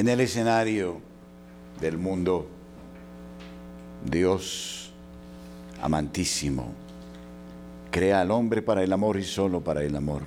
En 0.00 0.08
el 0.08 0.20
escenario 0.20 0.98
del 1.78 1.98
mundo, 1.98 2.46
Dios 4.02 4.90
amantísimo 5.82 6.72
crea 7.90 8.22
al 8.22 8.30
hombre 8.30 8.62
para 8.62 8.82
el 8.82 8.94
amor 8.94 9.18
y 9.18 9.24
solo 9.24 9.60
para 9.60 9.84
el 9.84 9.94
amor. 9.94 10.22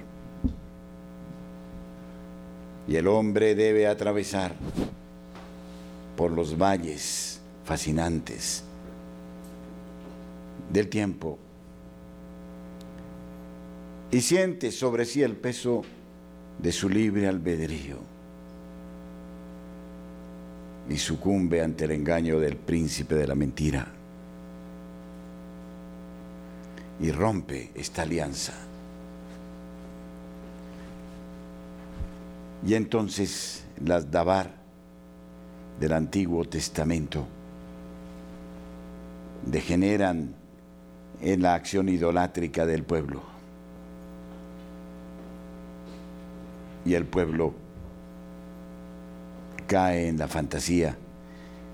Y 2.88 2.98
el 2.98 3.08
hombre 3.08 3.56
debe 3.56 3.88
atravesar 3.88 4.54
por 6.16 6.30
los 6.30 6.56
valles 6.56 7.42
fascinantes 7.66 8.64
del 10.72 10.88
tiempo 10.88 11.40
y 14.12 14.22
siente 14.22 14.72
sobre 14.72 15.06
sí 15.06 15.24
el 15.24 15.36
peso 15.36 15.82
de 16.60 16.72
su 16.72 16.90
libre 16.90 17.28
albedrío 17.28 18.13
y 20.90 20.98
sucumbe 20.98 21.62
ante 21.62 21.86
el 21.86 21.92
engaño 21.92 22.40
del 22.40 22.58
príncipe 22.58 23.16
de 23.16 23.28
la 23.28 23.36
mentira 23.36 23.88
y 27.00 27.12
rompe 27.12 27.72
esta 27.76 28.04
alianza. 28.04 28.54
Y 32.66 32.76
entonces 32.76 33.66
las 33.84 34.10
Dabar 34.10 34.52
del 35.80 35.94
Antiguo 35.94 36.46
Testamento 36.46 37.26
degeneran 39.46 40.34
en 41.22 41.42
la 41.42 41.56
acción 41.56 41.90
idolátrica 41.90 42.66
del 42.66 42.84
pueblo. 42.84 43.22
Y 46.86 46.94
el 46.94 47.06
pueblo 47.06 47.54
cae 49.66 50.08
en 50.08 50.18
la 50.18 50.28
fantasía 50.28 50.98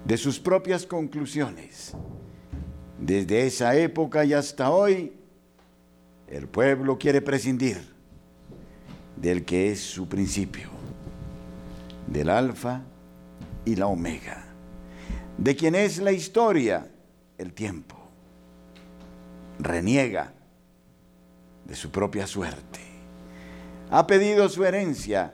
de 0.05 0.17
sus 0.17 0.39
propias 0.39 0.85
conclusiones. 0.85 1.93
Desde 2.99 3.47
esa 3.47 3.75
época 3.75 4.25
y 4.25 4.33
hasta 4.33 4.71
hoy, 4.71 5.13
el 6.27 6.47
pueblo 6.47 6.97
quiere 6.97 7.21
prescindir 7.21 7.77
del 9.15 9.45
que 9.45 9.71
es 9.71 9.79
su 9.79 10.07
principio, 10.07 10.69
del 12.07 12.29
alfa 12.29 12.81
y 13.65 13.75
la 13.75 13.87
omega, 13.87 14.45
de 15.37 15.55
quien 15.55 15.75
es 15.75 15.99
la 15.99 16.11
historia, 16.11 16.89
el 17.37 17.53
tiempo. 17.53 17.95
Reniega 19.59 20.33
de 21.65 21.75
su 21.75 21.91
propia 21.91 22.25
suerte. 22.25 22.79
Ha 23.91 24.07
pedido 24.07 24.47
su 24.49 24.63
herencia. 24.63 25.33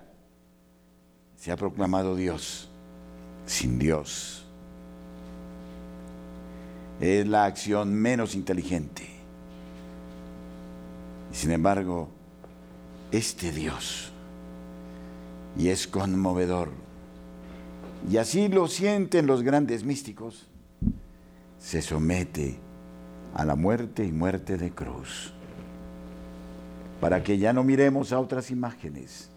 Se 1.37 1.51
ha 1.51 1.55
proclamado 1.55 2.15
Dios 2.15 2.69
sin 3.45 3.77
Dios. 3.77 4.45
Es 6.99 7.27
la 7.27 7.45
acción 7.45 7.93
menos 7.93 8.35
inteligente. 8.35 9.07
Sin 11.31 11.51
embargo, 11.51 12.09
este 13.11 13.51
Dios, 13.51 14.11
y 15.57 15.67
es 15.67 15.87
conmovedor, 15.87 16.69
y 18.09 18.17
así 18.17 18.47
lo 18.47 18.67
sienten 18.67 19.27
los 19.27 19.43
grandes 19.43 19.83
místicos, 19.83 20.47
se 21.59 21.81
somete 21.81 22.57
a 23.33 23.43
la 23.43 23.55
muerte 23.55 24.05
y 24.05 24.11
muerte 24.11 24.57
de 24.57 24.71
cruz, 24.71 25.33
para 27.01 27.21
que 27.23 27.37
ya 27.37 27.51
no 27.51 27.63
miremos 27.63 28.13
a 28.13 28.19
otras 28.19 28.49
imágenes, 28.49 29.29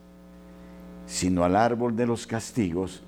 sino 1.09 1.43
al 1.43 1.57
árbol 1.57 1.97
de 1.97 2.07
los 2.07 2.27
castigos 2.27 3.03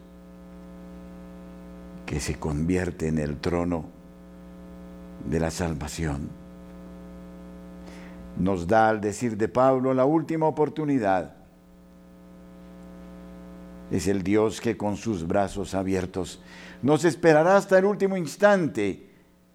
que 2.06 2.18
se 2.18 2.36
convierte 2.36 3.06
en 3.06 3.18
el 3.18 3.36
trono 3.36 3.84
de 5.28 5.38
la 5.38 5.50
salvación. 5.50 6.30
Nos 8.38 8.66
da, 8.66 8.88
al 8.88 9.02
decir 9.02 9.36
de 9.36 9.48
Pablo, 9.48 9.92
la 9.92 10.06
última 10.06 10.46
oportunidad. 10.46 11.36
Es 13.90 14.08
el 14.08 14.22
Dios 14.22 14.62
que 14.62 14.78
con 14.78 14.96
sus 14.96 15.26
brazos 15.26 15.74
abiertos 15.74 16.42
nos 16.80 17.04
esperará 17.04 17.58
hasta 17.58 17.78
el 17.78 17.84
último 17.84 18.16
instante 18.16 19.10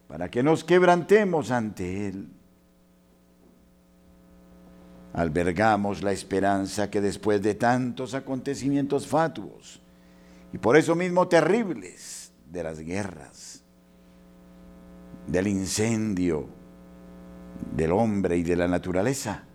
para 0.07 0.29
que 0.29 0.43
nos 0.43 0.63
quebrantemos 0.63 1.49
ante 1.49 2.09
Él. 2.09 2.27
Albergamos 5.15 6.03
la 6.03 6.11
esperanza 6.11 6.89
que 6.89 6.99
después 6.99 7.41
de 7.41 7.55
tantos 7.55 8.13
acontecimientos 8.13 9.07
fatuos 9.07 9.81
y 10.51 10.57
por 10.57 10.75
eso 10.75 10.93
mismo 10.93 11.25
terribles 11.29 12.33
de 12.51 12.63
las 12.63 12.79
guerras, 12.79 13.63
del 15.25 15.47
incendio, 15.47 16.49
del 17.73 17.93
hombre 17.93 18.35
y 18.35 18.43
de 18.43 18.57
la 18.57 18.67
naturaleza, 18.67 19.45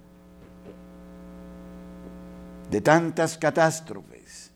de 2.71 2.81
tantas 2.81 3.37
catástrofes, 3.37 4.53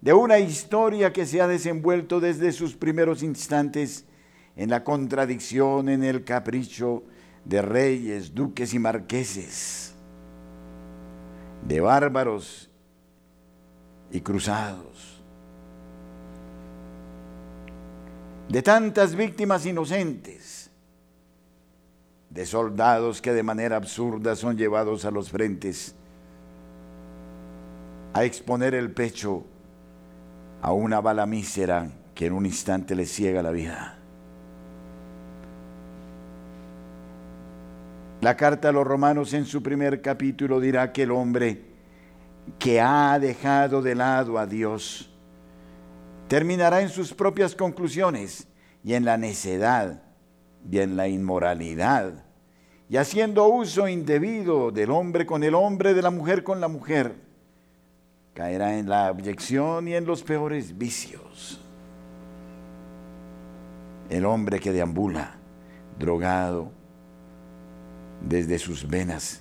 de 0.00 0.12
una 0.12 0.40
historia 0.40 1.12
que 1.12 1.24
se 1.24 1.40
ha 1.40 1.46
desenvuelto 1.46 2.18
desde 2.18 2.50
sus 2.50 2.74
primeros 2.74 3.22
instantes 3.22 4.06
en 4.56 4.70
la 4.70 4.82
contradicción, 4.82 5.88
en 5.88 6.02
el 6.02 6.24
capricho 6.24 7.04
de 7.44 7.62
reyes, 7.62 8.34
duques 8.34 8.74
y 8.74 8.78
marqueses, 8.78 9.94
de 11.66 11.80
bárbaros 11.80 12.70
y 14.10 14.20
cruzados, 14.20 15.22
de 18.48 18.62
tantas 18.62 19.14
víctimas 19.14 19.66
inocentes, 19.66 20.70
de 22.30 22.46
soldados 22.46 23.20
que 23.20 23.32
de 23.32 23.42
manera 23.42 23.76
absurda 23.76 24.36
son 24.36 24.56
llevados 24.56 25.04
a 25.04 25.10
los 25.10 25.30
frentes 25.30 25.94
a 28.14 28.24
exponer 28.24 28.74
el 28.74 28.90
pecho 28.90 29.44
a 30.60 30.72
una 30.72 31.00
bala 31.00 31.26
mísera 31.26 31.90
que 32.14 32.26
en 32.26 32.34
un 32.34 32.46
instante 32.46 32.94
les 32.94 33.10
ciega 33.10 33.42
la 33.42 33.50
vida. 33.50 34.01
La 38.22 38.36
carta 38.36 38.68
a 38.68 38.72
los 38.72 38.86
romanos 38.86 39.32
en 39.34 39.44
su 39.44 39.64
primer 39.64 40.00
capítulo 40.00 40.60
dirá 40.60 40.92
que 40.92 41.02
el 41.02 41.10
hombre 41.10 41.60
que 42.56 42.80
ha 42.80 43.18
dejado 43.18 43.82
de 43.82 43.96
lado 43.96 44.38
a 44.38 44.46
Dios 44.46 45.12
terminará 46.28 46.82
en 46.82 46.88
sus 46.88 47.12
propias 47.12 47.56
conclusiones 47.56 48.46
y 48.84 48.94
en 48.94 49.04
la 49.04 49.18
necedad 49.18 50.04
y 50.70 50.78
en 50.78 50.96
la 50.96 51.08
inmoralidad 51.08 52.24
y 52.88 52.96
haciendo 52.96 53.48
uso 53.48 53.88
indebido 53.88 54.70
del 54.70 54.92
hombre 54.92 55.26
con 55.26 55.42
el 55.42 55.56
hombre, 55.56 55.92
de 55.92 56.02
la 56.02 56.10
mujer 56.10 56.44
con 56.44 56.60
la 56.60 56.68
mujer, 56.68 57.16
caerá 58.34 58.78
en 58.78 58.88
la 58.88 59.08
abyección 59.08 59.88
y 59.88 59.96
en 59.96 60.06
los 60.06 60.22
peores 60.22 60.78
vicios. 60.78 61.60
El 64.08 64.24
hombre 64.26 64.60
que 64.60 64.70
deambula, 64.70 65.34
drogado, 65.98 66.81
desde 68.28 68.58
sus 68.58 68.86
venas, 68.86 69.40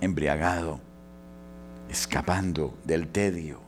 embriagado, 0.00 0.80
escapando 1.88 2.74
del 2.84 3.08
tedio, 3.08 3.60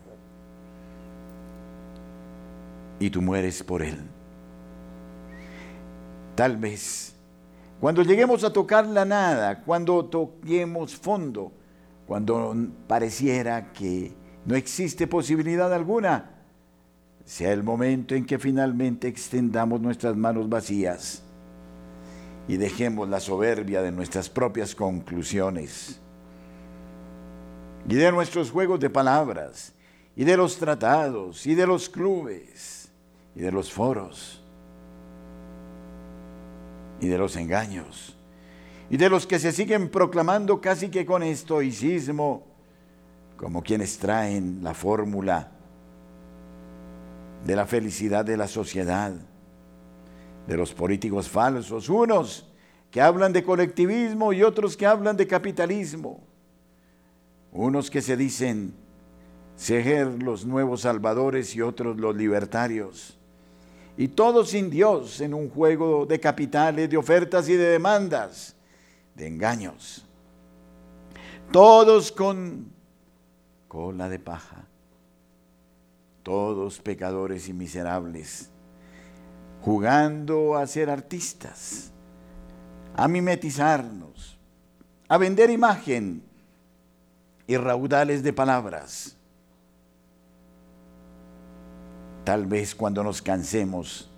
y 2.99 3.09
tú 3.11 3.23
mueres 3.23 3.63
por 3.63 3.83
él. 3.83 3.99
Tal 6.35 6.57
vez, 6.57 7.15
cuando 7.81 8.03
lleguemos 8.03 8.45
a 8.45 8.53
tocar 8.53 8.87
la 8.87 9.05
nada, 9.05 9.63
cuando 9.63 10.05
toquemos 10.05 10.95
fondo, 10.95 11.53
cuando 12.07 12.55
pareciera 12.87 13.73
que 13.73 14.13
no 14.45 14.55
existe 14.55 15.07
posibilidad 15.07 15.73
alguna, 15.73 16.31
sea 17.25 17.53
el 17.53 17.63
momento 17.63 18.15
en 18.15 18.27
que 18.27 18.39
finalmente 18.39 19.09
extendamos 19.09 19.81
nuestras 19.81 20.17
manos 20.17 20.49
vacías 20.49 21.23
y 22.49 22.57
dejemos 22.57 23.09
la 23.09 23.21
soberbia 23.21 23.83
de 23.83 23.93
nuestras 23.93 24.29
propias 24.29 24.75
conclusiones. 24.75 26.01
Y 27.89 27.95
de 27.95 28.13
nuestros 28.13 28.51
juegos 28.51 28.81
de 28.81 28.91
palabras 28.91 29.73
y 30.17 30.25
de 30.25 30.37
los 30.37 30.57
tratados 30.57 31.47
y 31.47 31.55
de 31.55 31.67
los 31.67 31.89
clubes 31.89 32.91
y 33.35 33.41
de 33.41 33.53
los 33.53 33.73
foros 33.73 34.43
y 37.01 37.09
de 37.09 37.17
los 37.17 37.37
engaños 37.37 38.17
y 38.91 38.97
de 38.97 39.09
los 39.09 39.27
que 39.27 39.39
se 39.39 39.53
siguen 39.53 39.89
proclamando 39.89 40.61
casi 40.61 40.89
que 40.89 41.07
con 41.07 41.23
estoicismo 41.23 42.45
como 43.37 43.63
quienes 43.63 43.97
traen 43.99 44.63
la 44.63 44.75
fórmula 44.75 45.51
de 47.47 47.57
la 47.57 47.65
felicidad 47.65 48.25
de 48.25 48.37
la 48.37 48.47
sociedad, 48.47 49.15
de 50.47 50.57
los 50.57 50.73
políticos 50.73 51.29
falsos, 51.29 51.89
unos 51.89 52.47
que 52.91 53.01
hablan 53.01 53.33
de 53.33 53.43
colectivismo 53.43 54.33
y 54.33 54.43
otros 54.43 54.77
que 54.77 54.87
hablan 54.87 55.17
de 55.17 55.27
capitalismo, 55.27 56.21
unos 57.53 57.91
que 57.91 58.03
se 58.03 58.17
dicen 58.17 58.75
ser 59.57 60.23
los 60.23 60.45
nuevos 60.45 60.83
salvadores 60.83 61.55
y 61.55 61.63
otros 61.63 61.97
los 61.99 62.17
libertarios, 62.17 63.17
y 63.97 64.09
todos 64.09 64.51
sin 64.51 64.71
Dios 64.71 65.21
en 65.21 65.35
un 65.35 65.51
juego 65.51 66.07
de 66.07 66.19
capitales, 66.19 66.89
de 66.89 66.97
ofertas 66.97 67.49
y 67.49 67.55
de 67.55 67.69
demandas, 67.69 68.57
de 69.15 69.27
engaños, 69.27 70.05
todos 71.53 72.11
con 72.11 72.71
cola 73.71 74.09
de 74.09 74.19
paja. 74.19 74.67
Todos 76.25 76.81
pecadores 76.81 77.49
y 77.49 77.53
miserables, 77.53 78.50
jugando 79.63 80.57
a 80.57 80.67
ser 80.67 80.91
artistas, 80.91 81.91
a 82.95 83.09
mimetizarnos, 83.09 84.39
a 85.09 85.19
vender 85.19 85.51
imagen 85.51 86.23
y 87.47 87.57
raudales 87.57 88.23
de 88.23 88.33
palabras. 88.33 89.17
Tal 92.25 92.47
vez 92.47 92.75
cuando 92.75 93.03
nos 93.03 93.21
cansemos 93.21 94.11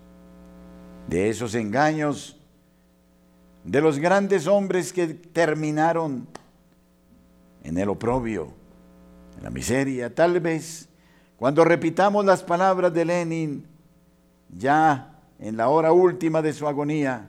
de 1.09 1.31
esos 1.31 1.55
engaños, 1.55 2.39
de 3.65 3.81
los 3.81 3.99
grandes 3.99 4.47
hombres 4.47 4.93
que 4.93 5.07
terminaron 5.09 6.27
en 7.63 7.79
el 7.79 7.89
oprobio, 7.89 8.53
en 9.39 9.45
la 9.45 9.51
miseria, 9.51 10.15
tal 10.15 10.41
vez 10.41 10.89
cuando 11.37 11.65
repitamos 11.65 12.25
las 12.25 12.43
palabras 12.43 12.93
de 12.93 13.05
Lenin, 13.05 13.67
ya 14.49 15.12
en 15.43 15.57
la 15.57 15.69
hora 15.69 15.93
última 15.93 16.41
de 16.41 16.53
su 16.53 16.69
agonía, 16.69 17.29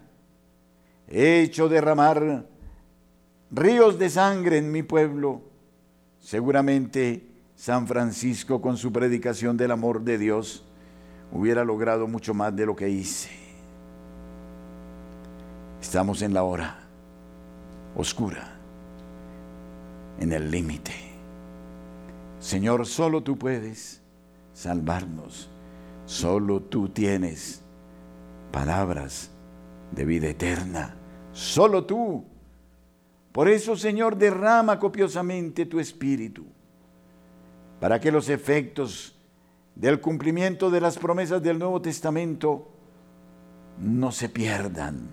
he 1.08 1.42
hecho 1.42 1.68
derramar 1.68 2.46
ríos 3.50 3.98
de 3.98 4.08
sangre 4.12 4.60
en 4.60 4.72
mi 4.72 4.84
pueblo, 4.84 5.42
seguramente 6.20 7.28
San 7.56 7.88
Francisco 7.88 8.62
con 8.62 8.78
su 8.78 8.94
predicación 8.94 9.58
del 9.58 9.72
amor 9.72 10.02
de 10.02 10.20
Dios 10.20 10.64
hubiera 11.32 11.66
logrado 11.66 12.08
mucho 12.08 12.36
más 12.36 12.56
de 12.56 12.68
lo 12.68 12.76
que 12.76 12.88
hice. 12.88 13.32
Estamos 15.82 16.22
en 16.22 16.36
la 16.36 16.44
hora 16.44 16.84
oscura, 17.96 18.60
en 20.20 20.32
el 20.32 20.52
límite. 20.52 20.94
Señor, 22.40 22.86
solo 22.86 23.24
tú 23.24 23.40
puedes 23.40 24.02
salvarnos. 24.54 25.50
Solo 26.06 26.60
tú 26.60 26.90
tienes 26.90 27.63
palabras 28.54 29.32
de 29.92 30.06
vida 30.06 30.30
eterna. 30.30 30.96
Solo 31.34 31.86
tú. 31.86 32.24
Por 33.32 33.50
eso, 33.50 33.76
Señor, 33.76 34.16
derrama 34.16 34.78
copiosamente 34.78 35.66
tu 35.66 35.80
espíritu, 35.80 36.46
para 37.80 38.00
que 38.00 38.12
los 38.12 38.30
efectos 38.30 39.18
del 39.76 40.00
cumplimiento 40.00 40.70
de 40.70 40.80
las 40.80 41.00
promesas 41.00 41.42
del 41.42 41.58
Nuevo 41.58 41.82
Testamento 41.82 42.72
no 43.80 44.12
se 44.12 44.30
pierdan, 44.30 45.10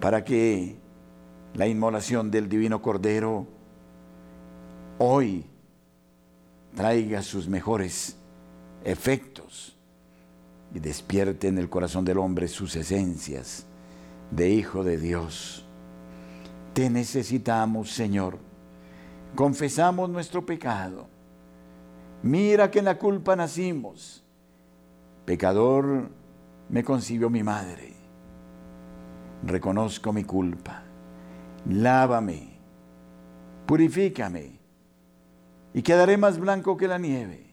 para 0.00 0.24
que 0.24 0.76
la 1.52 1.66
inmolación 1.66 2.30
del 2.30 2.48
Divino 2.48 2.80
Cordero 2.80 3.46
hoy 4.96 5.44
traiga 6.74 7.20
sus 7.20 7.48
mejores 7.48 8.16
efectos 8.82 9.75
y 10.74 10.80
despierte 10.80 11.48
en 11.48 11.58
el 11.58 11.68
corazón 11.68 12.04
del 12.04 12.18
hombre 12.18 12.48
sus 12.48 12.76
esencias 12.76 13.66
de 14.30 14.50
Hijo 14.50 14.84
de 14.84 14.98
Dios. 14.98 15.64
Te 16.74 16.90
necesitamos, 16.90 17.90
Señor. 17.90 18.38
Confesamos 19.34 20.10
nuestro 20.10 20.44
pecado. 20.44 21.08
Mira 22.22 22.70
que 22.70 22.80
en 22.80 22.86
la 22.86 22.98
culpa 22.98 23.36
nacimos. 23.36 24.24
Pecador 25.24 26.10
me 26.68 26.84
concibió 26.84 27.30
mi 27.30 27.42
madre. 27.42 27.94
Reconozco 29.42 30.12
mi 30.12 30.24
culpa. 30.24 30.82
Lávame. 31.68 32.58
Purifícame 33.66 34.56
y 35.76 35.82
quedaré 35.82 36.16
más 36.16 36.38
blanco 36.38 36.76
que 36.78 36.88
la 36.88 36.96
nieve. 36.96 37.45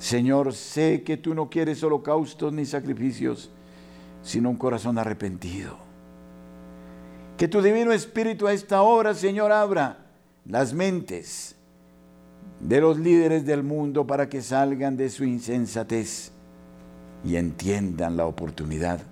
Señor, 0.00 0.54
sé 0.54 1.02
que 1.02 1.18
tú 1.18 1.34
no 1.34 1.50
quieres 1.50 1.82
holocaustos 1.84 2.54
ni 2.54 2.64
sacrificios, 2.64 3.50
sino 4.22 4.48
un 4.48 4.56
corazón 4.56 4.96
arrepentido. 4.96 5.76
Que 7.36 7.48
tu 7.48 7.60
divino 7.60 7.92
espíritu 7.92 8.46
a 8.48 8.54
esta 8.54 8.80
hora, 8.80 9.12
Señor, 9.14 9.52
abra 9.52 9.98
las 10.46 10.72
mentes 10.72 11.54
de 12.60 12.80
los 12.80 12.98
líderes 12.98 13.44
del 13.44 13.62
mundo 13.62 14.06
para 14.06 14.30
que 14.30 14.40
salgan 14.40 14.96
de 14.96 15.10
su 15.10 15.24
insensatez 15.24 16.32
y 17.22 17.36
entiendan 17.36 18.16
la 18.16 18.24
oportunidad 18.24 19.02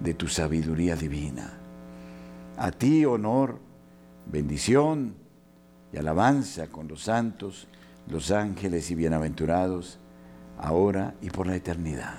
de 0.00 0.14
tu 0.14 0.26
sabiduría 0.26 0.96
divina. 0.96 1.52
A 2.56 2.72
ti 2.72 3.04
honor, 3.04 3.60
bendición, 4.26 5.14
y 5.92 5.96
alabanza 5.96 6.66
con 6.66 6.88
los 6.88 7.04
santos, 7.04 7.68
los 8.08 8.32
ángeles 8.32 8.90
y 8.90 8.96
bienaventurados, 8.96 10.00
ahora 10.58 11.14
y 11.22 11.30
por 11.30 11.46
la 11.46 11.56
eternidad. 11.56 12.14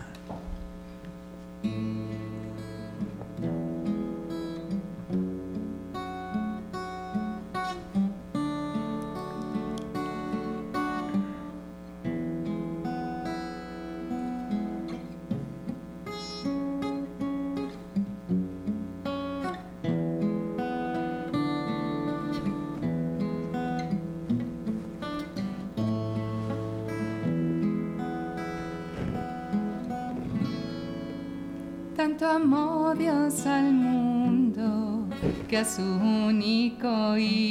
Único 36.89 37.49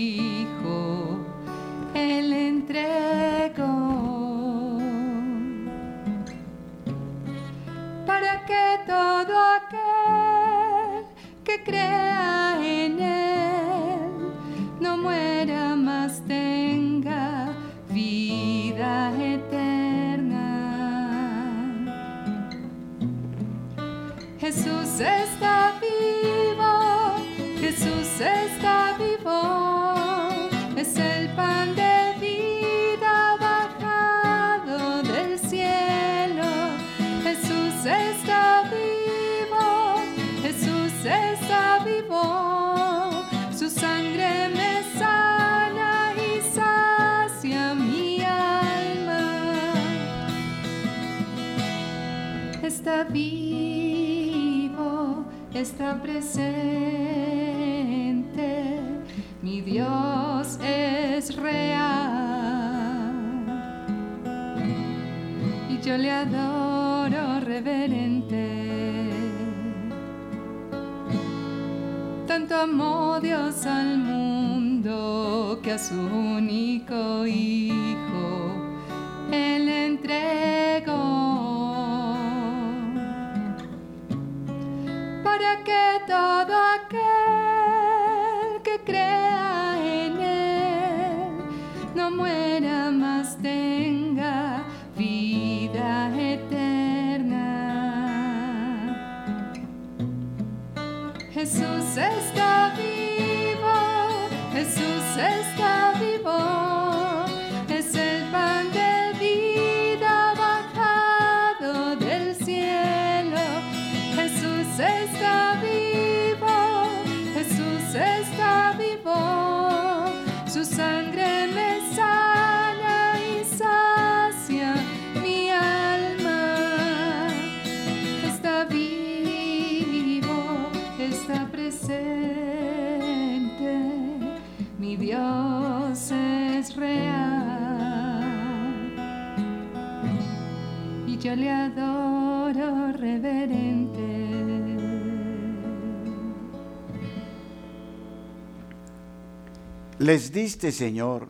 Les 150.08 150.32
diste, 150.32 150.72
Señor, 150.72 151.28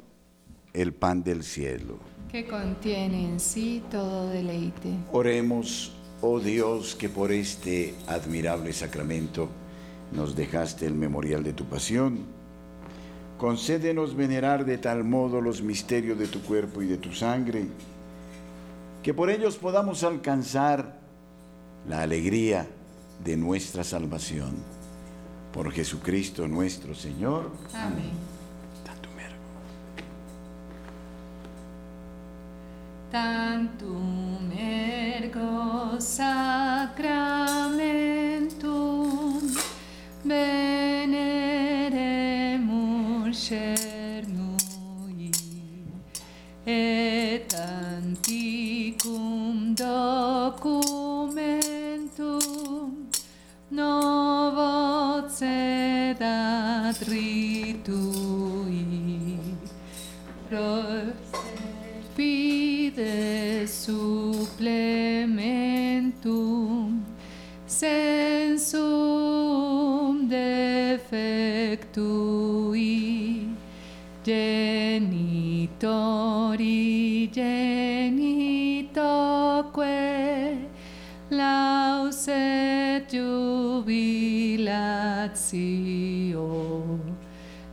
el 0.72 0.95
pan 0.95 1.24
del 1.24 1.43
cielo. 1.43 1.99
Que 2.31 2.47
contiene 2.47 3.24
en 3.24 3.41
sí 3.41 3.83
todo 3.91 4.29
deleite. 4.29 4.91
Oremos, 5.11 5.97
oh 6.22 6.39
Dios, 6.39 6.95
que 6.95 7.09
por 7.09 7.33
este 7.33 7.97
admirable 8.07 8.72
sacramento 8.72 9.49
nos 10.12 10.37
dejaste 10.37 10.87
el 10.87 10.95
memorial 10.95 11.43
de 11.43 11.55
tu 11.55 11.64
pasión. 11.64 12.20
Concédenos 13.37 14.14
venerar 14.14 14.64
de 14.64 14.79
tal 14.79 15.03
modo 15.03 15.41
los 15.41 15.61
misterios 15.61 16.16
de 16.16 16.29
tu 16.29 16.41
cuerpo 16.43 16.81
y 16.81 16.87
de 16.87 16.99
tu 16.99 17.12
sangre, 17.12 17.66
que 19.03 19.12
por 19.12 19.29
ellos 19.29 19.57
podamos 19.57 20.05
alcanzar 20.05 21.01
la 21.89 22.03
alegría 22.03 22.68
de 23.24 23.37
nuestra 23.37 23.83
salvación. 23.83 24.55
Por 25.53 25.72
Jesucristo 25.72 26.47
nuestro 26.47 26.95
Señor. 26.95 27.51
Amén. 27.74 28.38
Tantum 33.11 34.52
ergo 34.52 35.96
sacramentum 35.98 37.09
veneremus 40.22 41.48
Pide 62.99 63.62
supplementum 63.62 64.59
sensum 67.64 68.96
defectui 70.26 71.86
genitori 74.24 74.90
genitoque 77.30 78.26
lauset 81.30 83.12
jubilatio 83.12 84.09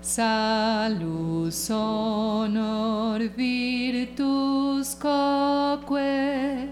Salus 0.02 1.70
honor 1.72 3.20
virtus 3.36 4.75
coque 4.94 6.70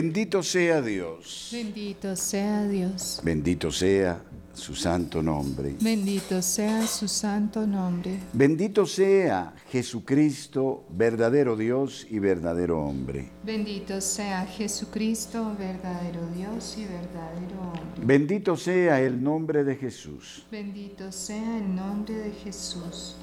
Bendito 0.01 0.45
sea 0.45 0.81
Dios. 0.81 1.49
Bendito 1.51 2.15
sea 2.15 2.69
Dios. 2.69 3.21
Bendito 3.25 3.73
sea 3.73 4.23
su 4.55 4.73
santo 4.77 5.21
nombre. 5.21 5.75
Bendito 5.81 6.41
sea 6.41 6.87
su 6.87 7.09
santo 7.09 7.67
nombre. 7.67 8.21
Bendito 8.33 8.87
sea 8.87 9.53
Jesucristo, 9.73 10.85
verdadero 10.91 11.57
Dios 11.57 12.07
y 12.09 12.21
verdadero 12.21 12.81
hombre. 12.81 13.29
Bendito 13.43 14.01
sea 14.01 14.47
Jesucristo, 14.47 15.57
verdadero 15.59 16.29
Dios 16.37 16.77
y 16.79 16.85
verdadero 16.85 17.61
hombre. 17.61 18.05
Bendito 18.05 18.57
sea 18.57 19.01
el 19.01 19.21
nombre 19.21 19.65
de 19.65 19.75
Jesús. 19.75 20.47
Bendito 20.49 21.11
sea 21.11 21.59
el 21.59 21.75
nombre 21.75 22.15
de 22.15 22.31
Jesús. 22.31 23.17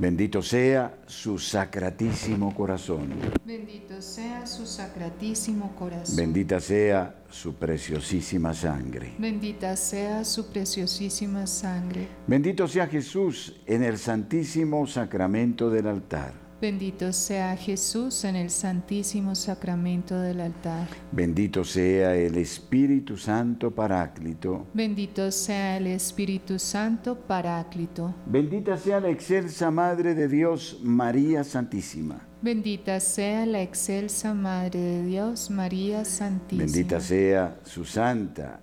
Bendito 0.00 0.40
sea 0.40 0.94
su 1.04 1.38
sacratísimo 1.38 2.54
corazón. 2.54 3.10
Bendito 3.44 4.00
sea 4.00 4.46
su 4.46 4.64
sacratísimo 4.64 5.76
corazón. 5.76 6.16
Bendita 6.16 6.58
sea 6.58 7.16
su 7.28 7.52
preciosísima 7.56 8.54
sangre. 8.54 9.12
Bendita 9.18 9.76
sea 9.76 10.24
su 10.24 10.50
preciosísima 10.50 11.46
sangre. 11.46 12.08
Bendito 12.26 12.66
sea 12.66 12.86
Jesús 12.86 13.60
en 13.66 13.82
el 13.82 13.98
santísimo 13.98 14.86
sacramento 14.86 15.68
del 15.68 15.86
altar. 15.86 16.32
Bendito 16.60 17.10
sea 17.14 17.56
Jesús 17.56 18.22
en 18.24 18.36
el 18.36 18.50
santísimo 18.50 19.34
sacramento 19.34 20.20
del 20.20 20.42
altar. 20.42 20.88
Bendito 21.10 21.64
sea 21.64 22.14
el 22.14 22.36
Espíritu 22.36 23.16
Santo 23.16 23.70
Paráclito. 23.70 24.66
Bendito 24.74 25.32
sea 25.32 25.78
el 25.78 25.86
Espíritu 25.86 26.58
Santo 26.58 27.18
Paráclito. 27.18 28.14
Bendita 28.26 28.76
sea 28.76 29.00
la 29.00 29.08
excelsa 29.08 29.70
Madre 29.70 30.14
de 30.14 30.28
Dios, 30.28 30.80
María 30.82 31.44
Santísima. 31.44 32.26
Bendita 32.42 33.00
sea 33.00 33.46
la 33.46 33.62
excelsa 33.62 34.34
Madre 34.34 34.80
de 34.80 35.04
Dios, 35.04 35.50
María 35.50 36.04
Santísima. 36.04 36.64
Bendita 36.64 37.00
sea 37.00 37.58
su 37.64 37.86
santa 37.86 38.60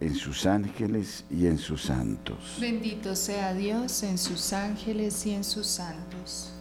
en 0.00 0.14
sus 0.14 0.46
ángeles 0.46 1.24
y 1.30 1.46
en 1.46 1.58
sus 1.58 1.82
santos. 1.82 2.56
Bendito 2.60 3.14
sea 3.16 3.54
Dios 3.54 4.02
en 4.02 4.18
sus 4.18 4.52
ángeles 4.52 5.26
y 5.26 5.32
en 5.32 5.44
sus 5.44 5.66
santos. 5.66 6.52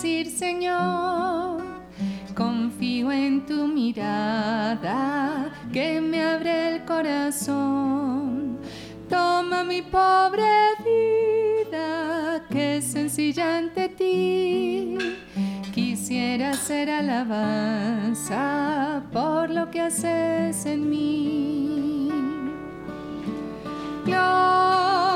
Señor, 0.00 1.60
confío 2.36 3.10
en 3.10 3.44
tu 3.44 3.66
mirada 3.66 5.50
que 5.72 6.00
me 6.00 6.22
abre 6.22 6.76
el 6.76 6.84
corazón. 6.84 8.58
Toma 9.10 9.64
mi 9.64 9.82
pobre 9.82 10.44
vida 10.84 12.44
que 12.48 12.76
es 12.76 12.84
sencilla 12.84 13.58
ante 13.58 13.88
ti. 13.88 14.96
Quisiera 15.74 16.54
ser 16.54 16.90
alabanza 16.90 18.22
por 19.12 19.50
lo 19.50 19.68
que 19.68 19.80
haces 19.80 20.64
en 20.64 20.88
mí. 20.88 22.08
a 24.14 25.07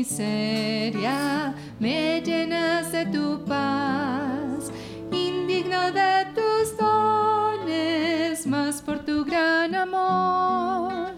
miseria, 0.00 1.54
me 1.78 2.22
llenas 2.22 2.90
de 2.90 3.04
tu 3.04 3.44
paz, 3.44 4.72
indigno 5.12 5.92
de 5.92 6.26
tus 6.34 6.74
dones, 6.78 8.46
más 8.46 8.80
por 8.80 9.00
tu 9.00 9.26
gran 9.26 9.74
amor. 9.74 11.12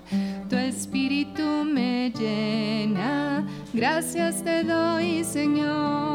Tu 0.51 0.57
espíritu 0.57 1.65
me 1.65 2.11
llena, 2.11 3.47
gracias 3.73 4.43
te 4.43 4.65
doy, 4.65 5.23
Señor. 5.23 6.12